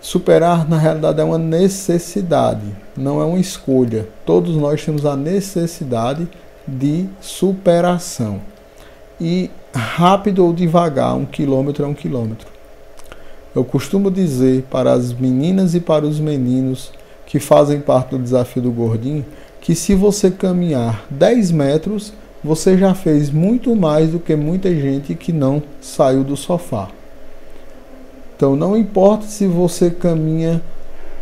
Superar, 0.00 0.68
na 0.68 0.78
realidade, 0.78 1.20
é 1.20 1.24
uma 1.24 1.38
necessidade, 1.38 2.64
não 2.96 3.20
é 3.20 3.24
uma 3.24 3.38
escolha. 3.38 4.08
Todos 4.24 4.56
nós 4.56 4.84
temos 4.84 5.04
a 5.04 5.14
necessidade 5.14 6.26
de 6.66 7.06
superação. 7.20 8.40
E 9.20 9.50
rápido 9.74 10.44
ou 10.44 10.52
devagar, 10.52 11.14
um 11.14 11.26
quilômetro 11.26 11.84
é 11.84 11.86
um 11.86 11.94
quilômetro. 11.94 12.48
Eu 13.54 13.64
costumo 13.64 14.10
dizer 14.10 14.62
para 14.70 14.92
as 14.92 15.12
meninas 15.12 15.74
e 15.74 15.80
para 15.80 16.06
os 16.06 16.18
meninos 16.18 16.92
que 17.26 17.38
fazem 17.38 17.80
parte 17.80 18.10
do 18.10 18.18
desafio 18.18 18.62
do 18.62 18.70
gordinho 18.70 19.24
que 19.60 19.74
se 19.74 19.94
você 19.94 20.30
caminhar 20.30 21.04
10 21.10 21.50
metros, 21.50 22.12
você 22.42 22.78
já 22.78 22.94
fez 22.94 23.30
muito 23.30 23.76
mais 23.76 24.10
do 24.10 24.18
que 24.18 24.34
muita 24.34 24.74
gente 24.74 25.14
que 25.14 25.32
não 25.32 25.62
saiu 25.80 26.24
do 26.24 26.36
sofá. 26.36 26.88
Então 28.40 28.56
não 28.56 28.74
importa 28.74 29.26
se 29.26 29.46
você 29.46 29.90
caminha 29.90 30.62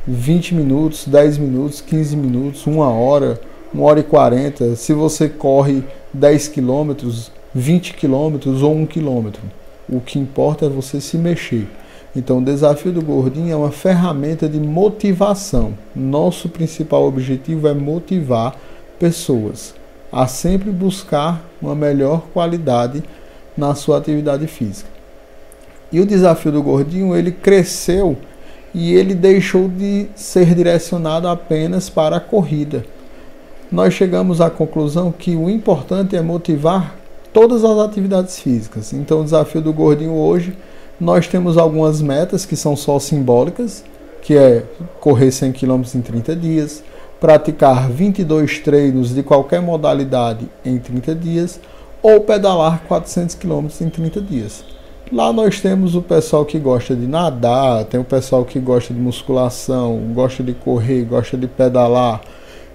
20 0.06 0.54
minutos, 0.54 1.04
10 1.04 1.38
minutos, 1.38 1.80
15 1.80 2.16
minutos, 2.16 2.64
uma 2.64 2.90
hora, 2.90 3.40
uma 3.74 3.86
hora 3.86 3.98
e 3.98 4.04
40, 4.04 4.76
se 4.76 4.92
você 4.92 5.28
corre 5.28 5.82
10 6.14 6.46
quilômetros, 6.46 7.32
20 7.52 7.94
quilômetros 7.94 8.62
ou 8.62 8.72
1 8.72 8.86
quilômetro. 8.86 9.42
O 9.88 10.00
que 10.00 10.16
importa 10.16 10.66
é 10.66 10.68
você 10.68 11.00
se 11.00 11.18
mexer. 11.18 11.66
Então, 12.14 12.38
o 12.38 12.44
desafio 12.44 12.92
do 12.92 13.02
gordinho 13.02 13.50
é 13.50 13.56
uma 13.56 13.72
ferramenta 13.72 14.48
de 14.48 14.60
motivação. 14.60 15.74
Nosso 15.96 16.48
principal 16.48 17.04
objetivo 17.04 17.66
é 17.66 17.74
motivar 17.74 18.54
pessoas 18.96 19.74
a 20.12 20.28
sempre 20.28 20.70
buscar 20.70 21.44
uma 21.60 21.74
melhor 21.74 22.22
qualidade 22.32 23.02
na 23.56 23.74
sua 23.74 23.98
atividade 23.98 24.46
física. 24.46 24.97
E 25.90 26.00
o 26.00 26.06
desafio 26.06 26.52
do 26.52 26.62
gordinho, 26.62 27.16
ele 27.16 27.30
cresceu 27.30 28.16
e 28.74 28.94
ele 28.94 29.14
deixou 29.14 29.68
de 29.68 30.06
ser 30.14 30.54
direcionado 30.54 31.26
apenas 31.26 31.88
para 31.88 32.16
a 32.16 32.20
corrida. 32.20 32.84
Nós 33.70 33.94
chegamos 33.94 34.40
à 34.40 34.50
conclusão 34.50 35.12
que 35.12 35.34
o 35.34 35.48
importante 35.48 36.16
é 36.16 36.22
motivar 36.22 36.94
todas 37.32 37.64
as 37.64 37.78
atividades 37.78 38.38
físicas. 38.38 38.92
Então, 38.92 39.20
o 39.20 39.24
desafio 39.24 39.60
do 39.60 39.72
gordinho 39.72 40.14
hoje, 40.14 40.56
nós 41.00 41.26
temos 41.26 41.56
algumas 41.56 42.02
metas 42.02 42.44
que 42.44 42.56
são 42.56 42.76
só 42.76 42.98
simbólicas, 42.98 43.84
que 44.22 44.36
é 44.36 44.64
correr 45.00 45.30
100 45.30 45.52
km 45.52 45.82
em 45.94 46.00
30 46.00 46.36
dias, 46.36 46.82
praticar 47.20 47.90
22 47.90 48.60
treinos 48.60 49.14
de 49.14 49.22
qualquer 49.22 49.60
modalidade 49.60 50.48
em 50.64 50.78
30 50.78 51.14
dias 51.14 51.60
ou 52.02 52.20
pedalar 52.20 52.82
400 52.86 53.34
km 53.34 53.66
em 53.80 53.88
30 53.88 54.20
dias. 54.20 54.64
Lá 55.10 55.32
nós 55.32 55.58
temos 55.60 55.94
o 55.94 56.02
pessoal 56.02 56.44
que 56.44 56.58
gosta 56.58 56.94
de 56.94 57.06
nadar, 57.06 57.84
tem 57.86 57.98
o 57.98 58.04
pessoal 58.04 58.44
que 58.44 58.58
gosta 58.58 58.92
de 58.92 59.00
musculação, 59.00 59.98
gosta 60.12 60.42
de 60.42 60.52
correr, 60.52 61.02
gosta 61.04 61.34
de 61.34 61.48
pedalar. 61.48 62.20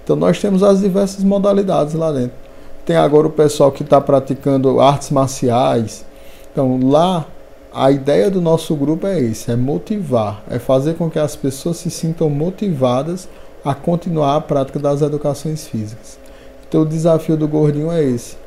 Então 0.02 0.16
nós 0.16 0.40
temos 0.40 0.64
as 0.64 0.80
diversas 0.80 1.22
modalidades 1.22 1.94
lá 1.94 2.10
dentro. 2.10 2.36
Tem 2.84 2.96
agora 2.96 3.28
o 3.28 3.30
pessoal 3.30 3.70
que 3.70 3.84
está 3.84 4.00
praticando 4.00 4.80
artes 4.80 5.10
marciais. 5.10 6.04
Então 6.50 6.80
lá 6.82 7.24
a 7.72 7.92
ideia 7.92 8.28
do 8.28 8.40
nosso 8.40 8.74
grupo 8.74 9.06
é 9.06 9.20
esse, 9.20 9.52
é 9.52 9.56
motivar, 9.56 10.42
é 10.50 10.58
fazer 10.58 10.94
com 10.94 11.08
que 11.08 11.20
as 11.20 11.36
pessoas 11.36 11.76
se 11.76 11.90
sintam 11.90 12.28
motivadas 12.28 13.28
a 13.64 13.74
continuar 13.74 14.36
a 14.36 14.40
prática 14.40 14.80
das 14.80 15.02
educações 15.02 15.68
físicas. 15.68 16.18
Então 16.68 16.82
o 16.82 16.86
desafio 16.86 17.36
do 17.36 17.46
gordinho 17.46 17.92
é 17.92 18.02
esse. 18.02 18.43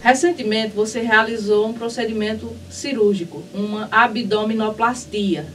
Recentemente 0.00 0.74
você 0.74 1.00
realizou 1.00 1.66
um 1.66 1.72
procedimento 1.72 2.52
cirúrgico, 2.70 3.42
uma 3.52 3.88
abdominoplastia. 3.90 5.46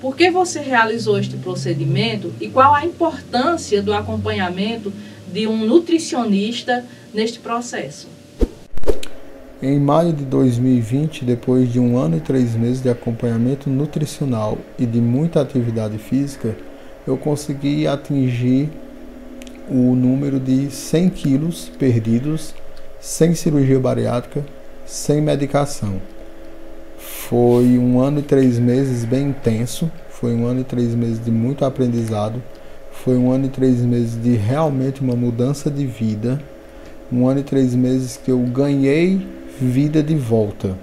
Por 0.00 0.16
que 0.16 0.30
você 0.30 0.60
realizou 0.60 1.18
este 1.18 1.36
procedimento 1.36 2.32
e 2.40 2.48
qual 2.48 2.72
a 2.74 2.84
importância 2.84 3.82
do 3.82 3.92
acompanhamento 3.92 4.92
de 5.26 5.46
um 5.48 5.56
nutricionista 5.66 6.84
neste 7.12 7.40
processo? 7.40 8.06
Em 9.60 9.80
maio 9.80 10.12
de 10.12 10.24
2020, 10.24 11.24
depois 11.24 11.72
de 11.72 11.80
um 11.80 11.96
ano 11.96 12.18
e 12.18 12.20
três 12.20 12.54
meses 12.54 12.82
de 12.82 12.90
acompanhamento 12.90 13.70
nutricional 13.70 14.58
e 14.78 14.84
de 14.86 15.00
muita 15.00 15.40
atividade 15.40 15.98
física, 15.98 16.56
eu 17.06 17.16
consegui 17.16 17.86
atingir 17.86 18.68
o 19.68 19.94
número 19.96 20.38
de 20.38 20.70
100 20.70 21.10
quilos 21.10 21.70
perdidos 21.78 22.54
sem 23.04 23.34
cirurgia 23.34 23.78
bariátrica, 23.78 24.42
sem 24.86 25.20
medicação. 25.20 26.00
Foi 26.96 27.76
um 27.78 28.00
ano 28.00 28.20
e 28.20 28.22
três 28.22 28.58
meses 28.58 29.04
bem 29.04 29.28
intenso, 29.28 29.90
foi 30.08 30.34
um 30.34 30.46
ano 30.46 30.62
e 30.62 30.64
três 30.64 30.94
meses 30.94 31.22
de 31.22 31.30
muito 31.30 31.66
aprendizado, 31.66 32.42
foi 32.90 33.18
um 33.18 33.30
ano 33.30 33.44
e 33.44 33.50
três 33.50 33.82
meses 33.82 34.18
de 34.22 34.36
realmente 34.36 35.02
uma 35.02 35.14
mudança 35.14 35.70
de 35.70 35.84
vida, 35.84 36.40
um 37.12 37.28
ano 37.28 37.40
e 37.40 37.42
três 37.44 37.74
meses 37.74 38.16
que 38.16 38.30
eu 38.30 38.38
ganhei 38.38 39.26
vida 39.60 40.02
de 40.02 40.14
volta 40.14 40.74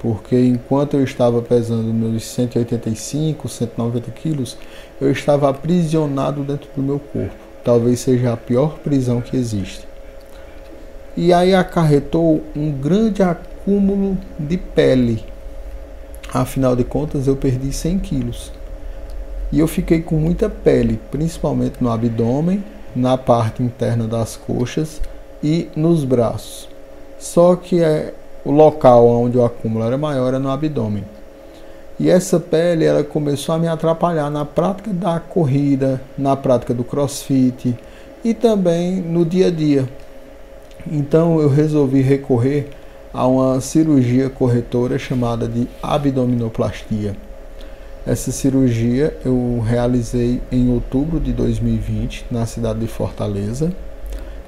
porque 0.00 0.38
enquanto 0.38 0.98
eu 0.98 1.04
estava 1.04 1.40
pesando 1.40 1.94
meus 1.94 2.24
185, 2.24 3.48
190 3.48 4.10
quilos, 4.10 4.58
eu 5.00 5.10
estava 5.10 5.48
aprisionado 5.48 6.42
dentro 6.42 6.68
do 6.76 6.82
meu 6.82 6.98
corpo. 6.98 7.34
Talvez 7.64 8.00
seja 8.00 8.34
a 8.34 8.36
pior 8.36 8.80
prisão 8.80 9.22
que 9.22 9.34
existe. 9.34 9.93
E 11.16 11.32
aí 11.32 11.54
acarretou 11.54 12.42
um 12.56 12.72
grande 12.72 13.22
acúmulo 13.22 14.18
de 14.38 14.56
pele. 14.56 15.24
Afinal 16.32 16.74
de 16.74 16.82
contas, 16.82 17.26
eu 17.28 17.36
perdi 17.36 17.72
100 17.72 17.98
quilos. 18.00 18.52
E 19.52 19.60
eu 19.60 19.68
fiquei 19.68 20.02
com 20.02 20.16
muita 20.16 20.48
pele, 20.48 20.98
principalmente 21.10 21.76
no 21.80 21.90
abdômen, 21.90 22.64
na 22.94 23.16
parte 23.16 23.62
interna 23.62 24.08
das 24.08 24.36
coxas 24.36 25.00
e 25.42 25.68
nos 25.76 26.04
braços. 26.04 26.68
Só 27.18 27.54
que 27.54 27.80
é 27.80 28.12
o 28.44 28.50
local 28.50 29.06
onde 29.06 29.38
o 29.38 29.44
acúmulo 29.44 29.84
era 29.84 29.96
maior 29.96 30.28
era 30.28 30.38
no 30.38 30.50
abdômen. 30.50 31.04
E 31.98 32.10
essa 32.10 32.40
pele 32.40 32.84
ela 32.84 33.04
começou 33.04 33.54
a 33.54 33.58
me 33.58 33.68
atrapalhar 33.68 34.28
na 34.28 34.44
prática 34.44 34.92
da 34.92 35.20
corrida, 35.20 36.00
na 36.18 36.34
prática 36.34 36.74
do 36.74 36.82
crossfit 36.82 37.76
e 38.24 38.34
também 38.34 38.96
no 38.96 39.24
dia 39.24 39.46
a 39.46 39.50
dia. 39.50 39.88
Então 40.90 41.40
eu 41.40 41.48
resolvi 41.48 42.00
recorrer 42.00 42.68
a 43.12 43.26
uma 43.26 43.60
cirurgia 43.60 44.28
corretora 44.28 44.98
chamada 44.98 45.48
de 45.48 45.68
abdominoplastia. 45.82 47.16
Essa 48.06 48.30
cirurgia 48.30 49.16
eu 49.24 49.62
realizei 49.66 50.40
em 50.52 50.70
outubro 50.70 51.18
de 51.18 51.32
2020 51.32 52.26
na 52.30 52.44
cidade 52.44 52.80
de 52.80 52.86
Fortaleza 52.86 53.72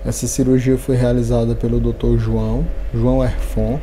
essa 0.07 0.29
cirurgia 0.29 0.79
foi 0.79 0.94
realizada 0.94 1.57
pelo 1.57 1.81
Dr. 1.81 2.16
João, 2.16 2.64
João 2.94 3.25
Erfon. 3.25 3.81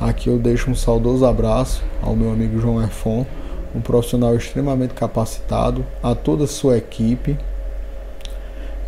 Aqui 0.00 0.30
eu 0.30 0.38
deixo 0.38 0.70
um 0.70 0.74
saudoso 0.74 1.26
abraço 1.26 1.84
ao 2.00 2.16
meu 2.16 2.32
amigo 2.32 2.58
João 2.58 2.80
Erfon, 2.80 3.26
um 3.74 3.80
profissional 3.82 4.34
extremamente 4.34 4.94
capacitado, 4.94 5.84
a 6.02 6.14
toda 6.14 6.44
a 6.44 6.46
sua 6.46 6.78
equipe. 6.78 7.36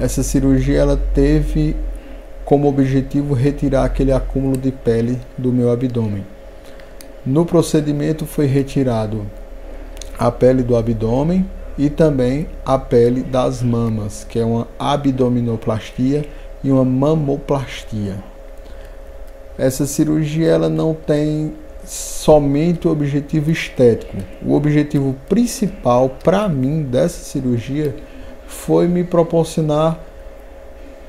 Essa 0.00 0.22
cirurgia 0.22 0.78
ela 0.78 0.96
teve 1.12 1.76
como 2.48 2.66
objetivo 2.66 3.34
retirar 3.34 3.84
aquele 3.84 4.10
acúmulo 4.10 4.56
de 4.56 4.72
pele 4.72 5.20
do 5.36 5.52
meu 5.52 5.70
abdômen. 5.70 6.24
No 7.24 7.44
procedimento 7.44 8.24
foi 8.24 8.46
retirado 8.46 9.26
a 10.18 10.30
pele 10.30 10.62
do 10.62 10.74
abdômen 10.74 11.44
e 11.76 11.90
também 11.90 12.48
a 12.64 12.78
pele 12.78 13.22
das 13.22 13.62
mamas, 13.62 14.24
que 14.24 14.38
é 14.38 14.46
uma 14.46 14.66
abdominoplastia 14.78 16.24
e 16.64 16.70
uma 16.72 16.86
mamoplastia. 16.86 18.16
Essa 19.58 19.84
cirurgia 19.84 20.48
ela 20.48 20.70
não 20.70 20.94
tem 20.94 21.52
somente 21.84 22.88
o 22.88 22.90
objetivo 22.90 23.50
estético. 23.50 24.16
O 24.42 24.54
objetivo 24.54 25.14
principal 25.28 26.16
para 26.24 26.48
mim 26.48 26.82
dessa 26.82 27.22
cirurgia 27.22 27.94
foi 28.46 28.88
me 28.88 29.04
proporcionar 29.04 30.07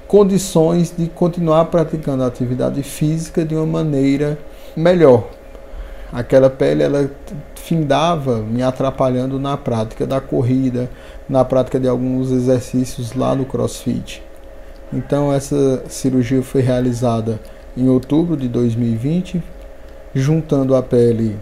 condições 0.10 0.92
de 0.98 1.08
continuar 1.08 1.66
praticando 1.66 2.24
a 2.24 2.26
atividade 2.26 2.82
física 2.82 3.46
de 3.46 3.54
uma 3.54 3.68
maneira 3.68 4.40
melhor. 4.76 5.30
Aquela 6.12 6.50
pele 6.50 6.82
ela 6.82 7.12
findava 7.54 8.38
me 8.38 8.64
atrapalhando 8.64 9.40
na 9.40 9.56
prática 9.56 10.08
da 10.08 10.20
corrida, 10.20 10.90
na 11.30 11.46
prática 11.46 11.80
de 11.80 11.88
alguns 11.88 12.32
exercícios 12.32 13.14
lá 13.14 13.36
no 13.36 13.46
CrossFit. 13.46 14.24
Então 14.92 15.32
essa 15.32 15.84
cirurgia 15.88 16.42
foi 16.42 16.62
realizada 16.62 17.40
em 17.78 17.88
outubro 17.88 18.36
de 18.36 18.48
2020, 18.48 19.44
juntando 20.16 20.76
a 20.76 20.82
pele 20.82 21.38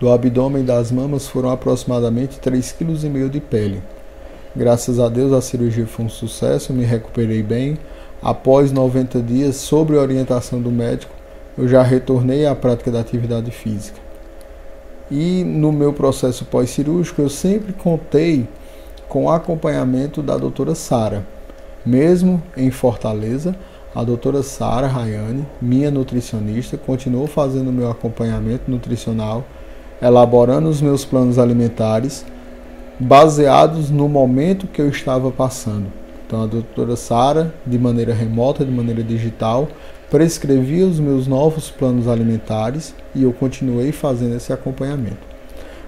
do 0.00 0.10
abdômen 0.10 0.62
e 0.62 0.66
das 0.66 0.90
mamas 0.90 1.28
foram 1.28 1.50
aproximadamente 1.50 2.40
3,5 2.40 3.12
kg 3.12 3.28
de 3.28 3.40
pele. 3.40 3.82
Graças 4.54 4.98
a 4.98 5.08
Deus 5.08 5.32
a 5.32 5.40
cirurgia 5.40 5.86
foi 5.86 6.06
um 6.06 6.08
sucesso, 6.08 6.72
me 6.72 6.84
recuperei 6.84 7.42
bem. 7.42 7.78
Após 8.20 8.72
90 8.72 9.20
dias, 9.22 9.56
sob 9.56 9.94
orientação 9.94 10.60
do 10.60 10.70
médico, 10.70 11.14
eu 11.56 11.68
já 11.68 11.82
retornei 11.82 12.46
à 12.46 12.54
prática 12.54 12.90
da 12.90 13.00
atividade 13.00 13.50
física. 13.50 13.98
E 15.10 15.44
no 15.44 15.72
meu 15.72 15.92
processo 15.92 16.44
pós-cirúrgico, 16.44 17.22
eu 17.22 17.28
sempre 17.28 17.72
contei 17.72 18.48
com 19.08 19.24
o 19.24 19.30
acompanhamento 19.30 20.22
da 20.22 20.36
doutora 20.36 20.74
Sara. 20.74 21.24
Mesmo 21.86 22.42
em 22.56 22.70
Fortaleza, 22.70 23.54
a 23.94 24.04
doutora 24.04 24.42
Sara 24.42 24.86
Rayane, 24.86 25.46
minha 25.60 25.90
nutricionista, 25.90 26.76
continuou 26.76 27.26
fazendo 27.26 27.72
meu 27.72 27.90
acompanhamento 27.90 28.70
nutricional, 28.70 29.44
elaborando 30.00 30.68
os 30.68 30.80
meus 30.80 31.04
planos 31.04 31.38
alimentares, 31.38 32.24
baseados 33.00 33.88
no 33.88 34.08
momento 34.08 34.66
que 34.66 34.80
eu 34.80 34.88
estava 34.88 35.30
passando. 35.30 35.86
Então, 36.26 36.42
a 36.42 36.46
doutora 36.46 36.94
Sara, 36.94 37.52
de 37.66 37.78
maneira 37.78 38.12
remota, 38.12 38.64
de 38.64 38.70
maneira 38.70 39.02
digital, 39.02 39.68
prescrevia 40.10 40.86
os 40.86 41.00
meus 41.00 41.26
novos 41.26 41.70
planos 41.70 42.06
alimentares 42.06 42.94
e 43.14 43.22
eu 43.22 43.32
continuei 43.32 43.90
fazendo 43.90 44.36
esse 44.36 44.52
acompanhamento. 44.52 45.30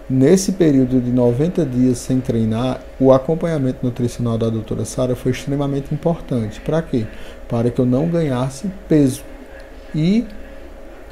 Nesse 0.09 0.53
período 0.53 1.01
de 1.01 1.11
90 1.11 1.65
dias 1.65 1.99
sem 1.99 2.19
treinar, 2.19 2.81
o 2.99 3.13
acompanhamento 3.13 3.79
nutricional 3.83 4.37
da 4.37 4.49
doutora 4.49 4.85
Sara 4.85 5.15
foi 5.15 5.33
extremamente 5.33 5.95
importante. 5.95 6.61
Para 6.61 6.83
quê? 6.83 7.07
Para 7.49 7.71
que 7.71 7.81
eu 7.81 7.87
não 7.87 8.09
ganhasse 8.09 8.69
peso. 8.89 9.23
E 9.95 10.27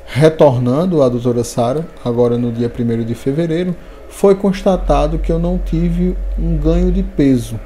retornando 0.06 1.02
à 1.02 1.08
doutora 1.08 1.44
Sara, 1.44 1.86
agora 2.04 2.36
no 2.36 2.50
dia 2.50 2.70
1 2.70 3.04
de 3.04 3.14
fevereiro, 3.14 3.76
foi 4.10 4.34
constatado 4.34 5.18
que 5.18 5.32
eu 5.32 5.38
não 5.38 5.56
tive 5.56 6.16
um 6.38 6.56
ganho 6.58 6.92
de 6.92 7.02
peso. 7.02 7.58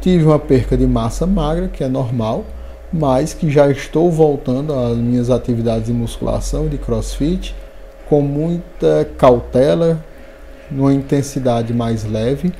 Tive 0.00 0.24
uma 0.24 0.38
perca 0.38 0.76
de 0.76 0.86
massa 0.86 1.26
magra, 1.26 1.68
que 1.68 1.82
é 1.82 1.88
normal, 1.88 2.44
mas 2.92 3.32
que 3.32 3.50
já 3.50 3.70
estou 3.70 4.10
voltando 4.10 4.74
às 4.74 4.96
minhas 4.96 5.30
atividades 5.30 5.86
de 5.86 5.92
musculação 5.92 6.66
e 6.66 6.68
de 6.68 6.78
crossfit 6.78 7.54
com 8.08 8.20
muita 8.20 9.08
cautela, 9.16 10.02
numa 10.70 10.92
intensidade 10.92 11.72
mais 11.72 12.04
leve, 12.04 12.52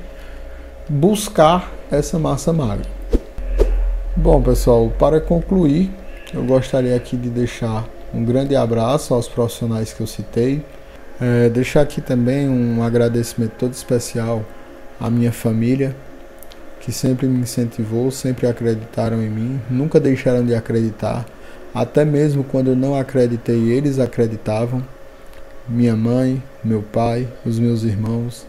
buscar 0.87 1.71
essa 1.91 2.17
massa 2.17 2.53
magra. 2.53 2.85
Bom, 4.15 4.41
pessoal, 4.41 4.91
para 4.97 5.19
concluir, 5.19 5.91
eu 6.33 6.43
gostaria 6.43 6.95
aqui 6.95 7.15
de 7.17 7.29
deixar 7.29 7.87
um 8.13 8.23
grande 8.23 8.55
abraço 8.55 9.13
aos 9.13 9.27
profissionais 9.27 9.93
que 9.93 10.01
eu 10.01 10.07
citei. 10.07 10.63
É, 11.21 11.49
deixar 11.49 11.81
aqui 11.81 11.99
também 11.99 12.47
um 12.47 12.81
agradecimento 12.81 13.51
todo 13.57 13.73
especial 13.73 14.45
à 14.99 15.09
minha 15.09 15.31
família, 15.31 15.95
que 16.79 16.93
sempre 16.93 17.27
me 17.27 17.41
incentivou, 17.41 18.09
sempre 18.09 18.47
acreditaram 18.47 19.21
em 19.21 19.29
mim, 19.29 19.61
nunca 19.69 19.99
deixaram 19.99 20.45
de 20.45 20.55
acreditar, 20.55 21.25
até 21.73 22.05
mesmo 22.05 22.43
quando 22.43 22.69
eu 22.69 22.75
não 22.75 22.97
acreditei, 22.97 23.69
eles 23.69 23.99
acreditavam 23.99 24.83
minha 25.67 25.95
mãe, 25.95 26.41
meu 26.63 26.81
pai, 26.81 27.27
os 27.45 27.59
meus 27.59 27.83
irmãos. 27.83 28.47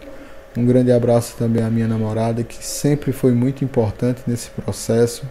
Um 0.57 0.65
grande 0.65 0.91
abraço 0.91 1.35
também 1.37 1.63
à 1.63 1.69
minha 1.69 1.87
namorada, 1.87 2.43
que 2.43 2.65
sempre 2.65 3.11
foi 3.11 3.31
muito 3.31 3.63
importante 3.63 4.21
nesse 4.25 4.49
processo. 4.49 5.23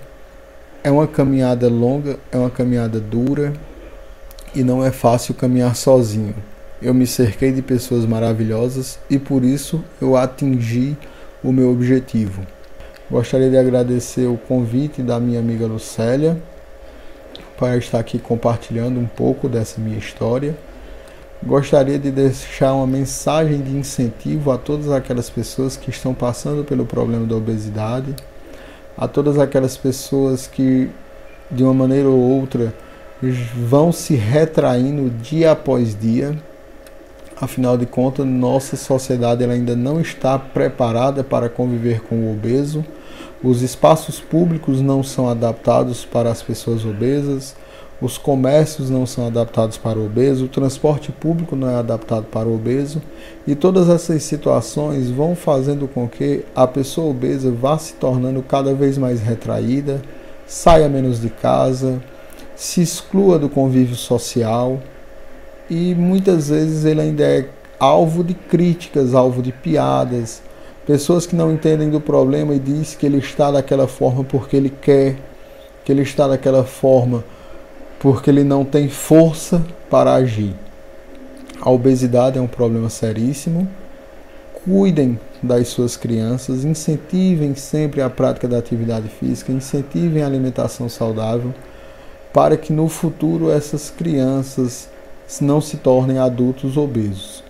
É 0.85 0.91
uma 0.91 1.07
caminhada 1.07 1.69
longa, 1.69 2.19
é 2.31 2.37
uma 2.37 2.49
caminhada 2.49 3.01
dura 3.01 3.53
e 4.55 4.63
não 4.63 4.85
é 4.85 4.91
fácil 4.91 5.35
caminhar 5.35 5.75
sozinho. 5.75 6.35
Eu 6.83 6.95
me 6.95 7.07
cerquei 7.07 7.53
de 7.53 7.61
pessoas 7.61 8.07
maravilhosas 8.07 8.99
e 9.11 9.19
por 9.19 9.45
isso 9.45 9.85
eu 10.01 10.17
atingi 10.17 10.97
o 11.45 11.53
meu 11.53 11.71
objetivo. 11.71 12.43
Gostaria 13.11 13.51
de 13.51 13.59
agradecer 13.59 14.27
o 14.27 14.39
convite 14.39 15.03
da 15.03 15.21
minha 15.21 15.41
amiga 15.41 15.67
Lucélia 15.67 16.41
para 17.59 17.77
estar 17.77 17.99
aqui 17.99 18.19
compartilhando 18.19 18.99
um 18.99 19.07
pouco 19.07 19.47
dessa 19.47 19.79
minha 19.79 19.99
história. 19.99 20.57
Gostaria 21.43 21.99
de 21.99 22.11
deixar 22.11 22.73
uma 22.73 22.87
mensagem 22.87 23.61
de 23.61 23.77
incentivo 23.77 24.51
a 24.51 24.57
todas 24.57 24.91
aquelas 24.91 25.29
pessoas 25.29 25.77
que 25.77 25.91
estão 25.91 26.15
passando 26.15 26.65
pelo 26.65 26.87
problema 26.87 27.27
da 27.27 27.37
obesidade, 27.37 28.15
a 28.97 29.07
todas 29.07 29.39
aquelas 29.39 29.77
pessoas 29.77 30.47
que, 30.47 30.89
de 31.51 31.63
uma 31.63 31.75
maneira 31.75 32.09
ou 32.09 32.19
outra, 32.19 32.73
vão 33.23 33.93
se 33.93 34.15
retraindo 34.15 35.11
dia 35.11 35.53
após 35.53 35.99
dia. 35.99 36.37
Afinal 37.41 37.79
de 37.79 37.87
contas, 37.87 38.27
nossa 38.27 38.77
sociedade 38.77 39.43
ainda 39.43 39.75
não 39.75 39.99
está 39.99 40.39
preparada 40.39 41.25
para 41.25 41.49
conviver 41.49 42.03
com 42.03 42.17
o 42.17 42.33
obeso. 42.33 42.85
Os 43.43 43.63
espaços 43.63 44.21
públicos 44.21 44.83
não 44.83 45.03
são 45.03 45.27
adaptados 45.27 46.05
para 46.05 46.31
as 46.31 46.43
pessoas 46.43 46.85
obesas. 46.85 47.57
Os 47.99 48.19
comércios 48.19 48.91
não 48.91 49.07
são 49.07 49.27
adaptados 49.27 49.79
para 49.79 49.99
o 49.99 50.05
obeso, 50.05 50.45
o 50.45 50.49
transporte 50.49 51.11
público 51.13 51.57
não 51.57 51.69
é 51.69 51.77
adaptado 51.77 52.25
para 52.25 52.49
o 52.49 52.55
obeso, 52.55 53.03
e 53.47 53.55
todas 53.55 53.91
essas 53.91 54.23
situações 54.23 55.11
vão 55.11 55.37
fazendo 55.37 55.87
com 55.87 56.09
que 56.09 56.45
a 56.57 56.67
pessoa 56.67 57.11
obesa 57.11 57.51
vá 57.51 57.77
se 57.77 57.93
tornando 57.95 58.43
cada 58.43 58.73
vez 58.73 58.97
mais 58.97 59.21
retraída, 59.21 60.01
saia 60.47 60.89
menos 60.89 61.21
de 61.21 61.29
casa, 61.29 62.03
se 62.57 62.81
exclua 62.81 63.39
do 63.39 63.51
convívio 63.51 63.97
social 63.97 64.81
e 65.71 65.95
muitas 65.95 66.49
vezes 66.49 66.85
ele 66.85 67.01
ainda 67.01 67.23
é 67.23 67.49
alvo 67.79 68.25
de 68.25 68.35
críticas, 68.35 69.15
alvo 69.15 69.41
de 69.41 69.53
piadas, 69.53 70.43
pessoas 70.85 71.25
que 71.25 71.37
não 71.37 71.53
entendem 71.53 71.89
do 71.89 72.01
problema 72.01 72.53
e 72.53 72.59
diz 72.59 72.97
que 72.97 73.07
ele 73.07 73.19
está 73.19 73.53
daquela 73.53 73.87
forma 73.87 74.25
porque 74.25 74.57
ele 74.57 74.69
quer, 74.69 75.17
que 75.85 75.93
ele 75.93 76.03
está 76.03 76.27
daquela 76.27 76.65
forma 76.65 77.25
porque 78.01 78.29
ele 78.31 78.43
não 78.43 78.65
tem 78.65 78.89
força 78.89 79.63
para 79.89 80.15
agir. 80.15 80.55
A 81.61 81.71
obesidade 81.71 82.39
é 82.39 82.41
um 82.41 82.47
problema 82.47 82.89
seríssimo. 82.89 83.69
Cuidem 84.65 85.21
das 85.43 85.69
suas 85.69 85.97
crianças, 85.97 86.65
incentivem 86.65 87.55
sempre 87.55 88.03
a 88.03 88.11
prática 88.11 88.49
da 88.49 88.59
atividade 88.59 89.09
física, 89.09 89.53
incentivem 89.53 90.23
a 90.23 90.27
alimentação 90.27 90.89
saudável, 90.89 91.55
para 92.33 92.57
que 92.57 92.73
no 92.73 92.89
futuro 92.89 93.51
essas 93.51 93.91
crianças 93.91 94.89
não 95.39 95.61
se 95.61 95.77
tornem 95.77 96.19
adultos 96.19 96.77
obesos. 96.77 97.45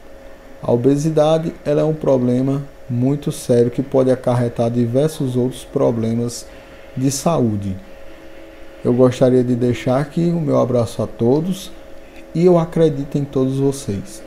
A 0.62 0.70
obesidade 0.70 1.54
ela 1.64 1.80
é 1.80 1.84
um 1.84 1.94
problema 1.94 2.62
muito 2.88 3.32
sério 3.32 3.70
que 3.70 3.82
pode 3.82 4.10
acarretar 4.10 4.70
diversos 4.70 5.36
outros 5.36 5.64
problemas 5.64 6.44
de 6.94 7.10
saúde. 7.10 7.74
Eu 8.84 8.92
gostaria 8.92 9.42
de 9.42 9.54
deixar 9.54 9.98
aqui 9.98 10.26
o 10.28 10.40
meu 10.40 10.58
abraço 10.58 11.02
a 11.02 11.06
todos 11.06 11.70
e 12.34 12.44
eu 12.44 12.58
acredito 12.58 13.16
em 13.16 13.24
todos 13.24 13.58
vocês. 13.58 14.22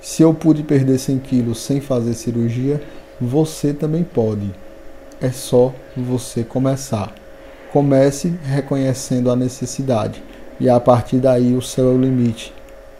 Se 0.00 0.22
eu 0.22 0.34
pude 0.34 0.62
perder 0.62 0.98
100 0.98 1.18
quilos 1.18 1.58
sem 1.58 1.80
fazer 1.80 2.14
cirurgia, 2.14 2.80
você 3.20 3.72
também 3.72 4.04
pode. 4.04 4.54
É 5.20 5.30
só 5.30 5.72
você 5.96 6.44
começar. 6.44 7.12
Comece 7.72 8.34
reconhecendo 8.44 9.30
a 9.30 9.36
necessidade 9.36 10.22
e 10.60 10.68
a 10.68 10.78
partir 10.78 11.16
daí 11.16 11.56
o 11.56 11.62
céu 11.62 11.86
é 11.86 11.94
o 11.94 12.00
limite. 12.00 12.52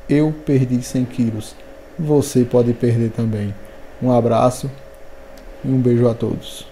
Eu 0.09 0.35
perdi 0.45 0.83
100 0.83 1.05
quilos. 1.07 1.55
Você 1.99 2.45
pode 2.45 2.75
perder 2.75 3.11
também. 3.11 3.55
Um 4.03 4.13
abraço 4.13 4.71
e 5.65 5.69
um 5.69 5.81
beijo 5.81 6.07
a 6.07 6.15
todos. 6.15 6.67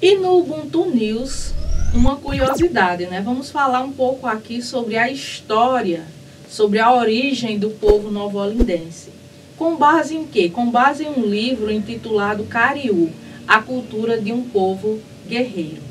E 0.00 0.16
no 0.16 0.38
Ubuntu 0.38 0.86
News 0.86 1.52
uma 1.94 2.16
curiosidade, 2.16 3.06
né? 3.06 3.20
Vamos 3.20 3.50
falar 3.50 3.80
um 3.80 3.92
pouco 3.92 4.26
aqui 4.26 4.62
sobre 4.62 4.96
a 4.96 5.10
história, 5.10 6.04
sobre 6.48 6.78
a 6.78 6.92
origem 6.94 7.58
do 7.58 7.70
povo 7.70 8.10
novolindense. 8.10 9.10
Com 9.58 9.76
base 9.76 10.16
em 10.16 10.26
quê? 10.26 10.48
Com 10.48 10.70
base 10.70 11.04
em 11.04 11.08
um 11.08 11.26
livro 11.26 11.70
intitulado 11.70 12.44
Cariú, 12.44 13.10
a 13.46 13.60
cultura 13.60 14.20
de 14.20 14.32
um 14.32 14.42
povo 14.42 15.00
guerreiro. 15.28 15.82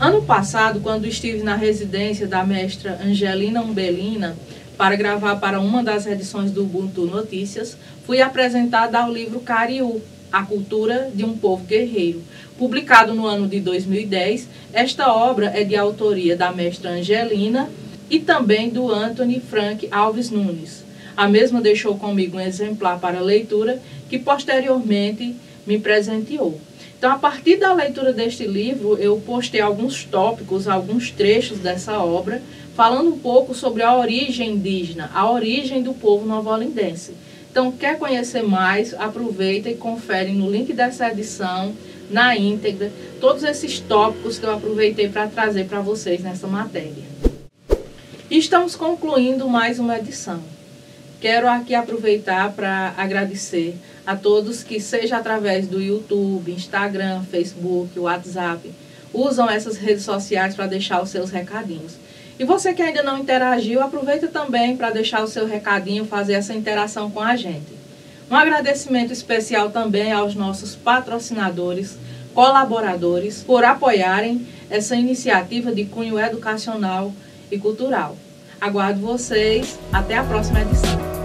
Ano 0.00 0.22
passado, 0.22 0.80
quando 0.80 1.06
estive 1.06 1.42
na 1.42 1.54
residência 1.54 2.26
da 2.26 2.44
mestra 2.44 3.00
Angelina 3.02 3.62
Umbelina 3.62 4.36
para 4.76 4.96
gravar 4.96 5.36
para 5.36 5.60
uma 5.60 5.82
das 5.82 6.06
edições 6.06 6.50
do 6.50 6.62
Ubuntu 6.62 7.06
Notícias, 7.06 7.76
fui 8.04 8.20
apresentada 8.20 8.98
ao 8.98 9.12
livro 9.12 9.40
Cariú, 9.40 10.00
a 10.32 10.42
cultura 10.42 11.10
de 11.14 11.24
um 11.24 11.36
povo 11.36 11.64
guerreiro, 11.64 12.22
Publicado 12.58 13.12
no 13.12 13.26
ano 13.26 13.46
de 13.46 13.60
2010, 13.60 14.48
esta 14.72 15.12
obra 15.12 15.52
é 15.54 15.62
de 15.62 15.76
autoria 15.76 16.34
da 16.34 16.50
mestra 16.52 16.90
Angelina 16.90 17.68
e 18.08 18.18
também 18.18 18.70
do 18.70 18.90
Anthony 18.90 19.40
Frank 19.40 19.86
Alves 19.90 20.30
Nunes. 20.30 20.82
A 21.14 21.28
mesma 21.28 21.60
deixou 21.60 21.98
comigo 21.98 22.38
um 22.38 22.40
exemplar 22.40 22.98
para 22.98 23.20
leitura 23.20 23.78
que 24.08 24.18
posteriormente 24.18 25.36
me 25.66 25.78
presenteou. 25.78 26.58
Então, 26.98 27.12
a 27.12 27.18
partir 27.18 27.56
da 27.56 27.74
leitura 27.74 28.10
deste 28.10 28.46
livro, 28.46 28.96
eu 28.96 29.20
postei 29.20 29.60
alguns 29.60 30.04
tópicos, 30.04 30.66
alguns 30.66 31.10
trechos 31.10 31.58
dessa 31.58 31.98
obra, 31.98 32.40
falando 32.76 33.08
um 33.08 33.18
pouco 33.18 33.54
sobre 33.54 33.82
a 33.82 33.96
origem 33.96 34.50
indígena, 34.50 35.10
a 35.14 35.30
origem 35.30 35.82
do 35.82 35.94
povo 35.94 36.26
novolindense. 36.26 37.14
Então, 37.50 37.72
quer 37.72 37.98
conhecer 37.98 38.42
mais? 38.42 38.92
Aproveita 38.92 39.70
e 39.70 39.74
confere 39.74 40.30
no 40.32 40.50
link 40.50 40.74
dessa 40.74 41.10
edição 41.10 41.74
na 42.10 42.36
íntegra 42.36 42.92
todos 43.18 43.42
esses 43.42 43.80
tópicos 43.80 44.38
que 44.38 44.44
eu 44.44 44.52
aproveitei 44.52 45.08
para 45.08 45.26
trazer 45.26 45.64
para 45.64 45.80
vocês 45.80 46.20
nessa 46.20 46.46
matéria. 46.46 47.16
Estamos 48.30 48.76
concluindo 48.76 49.48
mais 49.48 49.78
uma 49.78 49.96
edição. 49.98 50.40
Quero 51.18 51.48
aqui 51.48 51.74
aproveitar 51.74 52.52
para 52.52 52.92
agradecer 52.98 53.74
a 54.06 54.14
todos 54.14 54.62
que, 54.62 54.78
seja 54.78 55.16
através 55.16 55.66
do 55.66 55.80
YouTube, 55.80 56.52
Instagram, 56.52 57.22
Facebook, 57.22 57.98
WhatsApp, 57.98 58.70
usam 59.14 59.48
essas 59.48 59.78
redes 59.78 60.04
sociais 60.04 60.54
para 60.54 60.66
deixar 60.66 61.02
os 61.02 61.08
seus 61.08 61.30
recadinhos. 61.30 62.05
E 62.38 62.44
você 62.44 62.74
que 62.74 62.82
ainda 62.82 63.02
não 63.02 63.18
interagiu, 63.18 63.80
aproveita 63.80 64.28
também 64.28 64.76
para 64.76 64.90
deixar 64.90 65.22
o 65.22 65.28
seu 65.28 65.46
recadinho, 65.46 66.04
fazer 66.04 66.34
essa 66.34 66.54
interação 66.54 67.10
com 67.10 67.20
a 67.20 67.34
gente. 67.34 67.74
Um 68.30 68.36
agradecimento 68.36 69.12
especial 69.12 69.70
também 69.70 70.12
aos 70.12 70.34
nossos 70.34 70.74
patrocinadores, 70.74 71.96
colaboradores, 72.34 73.42
por 73.42 73.64
apoiarem 73.64 74.46
essa 74.68 74.96
iniciativa 74.96 75.72
de 75.72 75.84
cunho 75.84 76.18
educacional 76.18 77.12
e 77.50 77.58
cultural. 77.58 78.16
Aguardo 78.60 79.00
vocês. 79.00 79.78
Até 79.92 80.16
a 80.16 80.24
próxima 80.24 80.60
edição. 80.60 81.15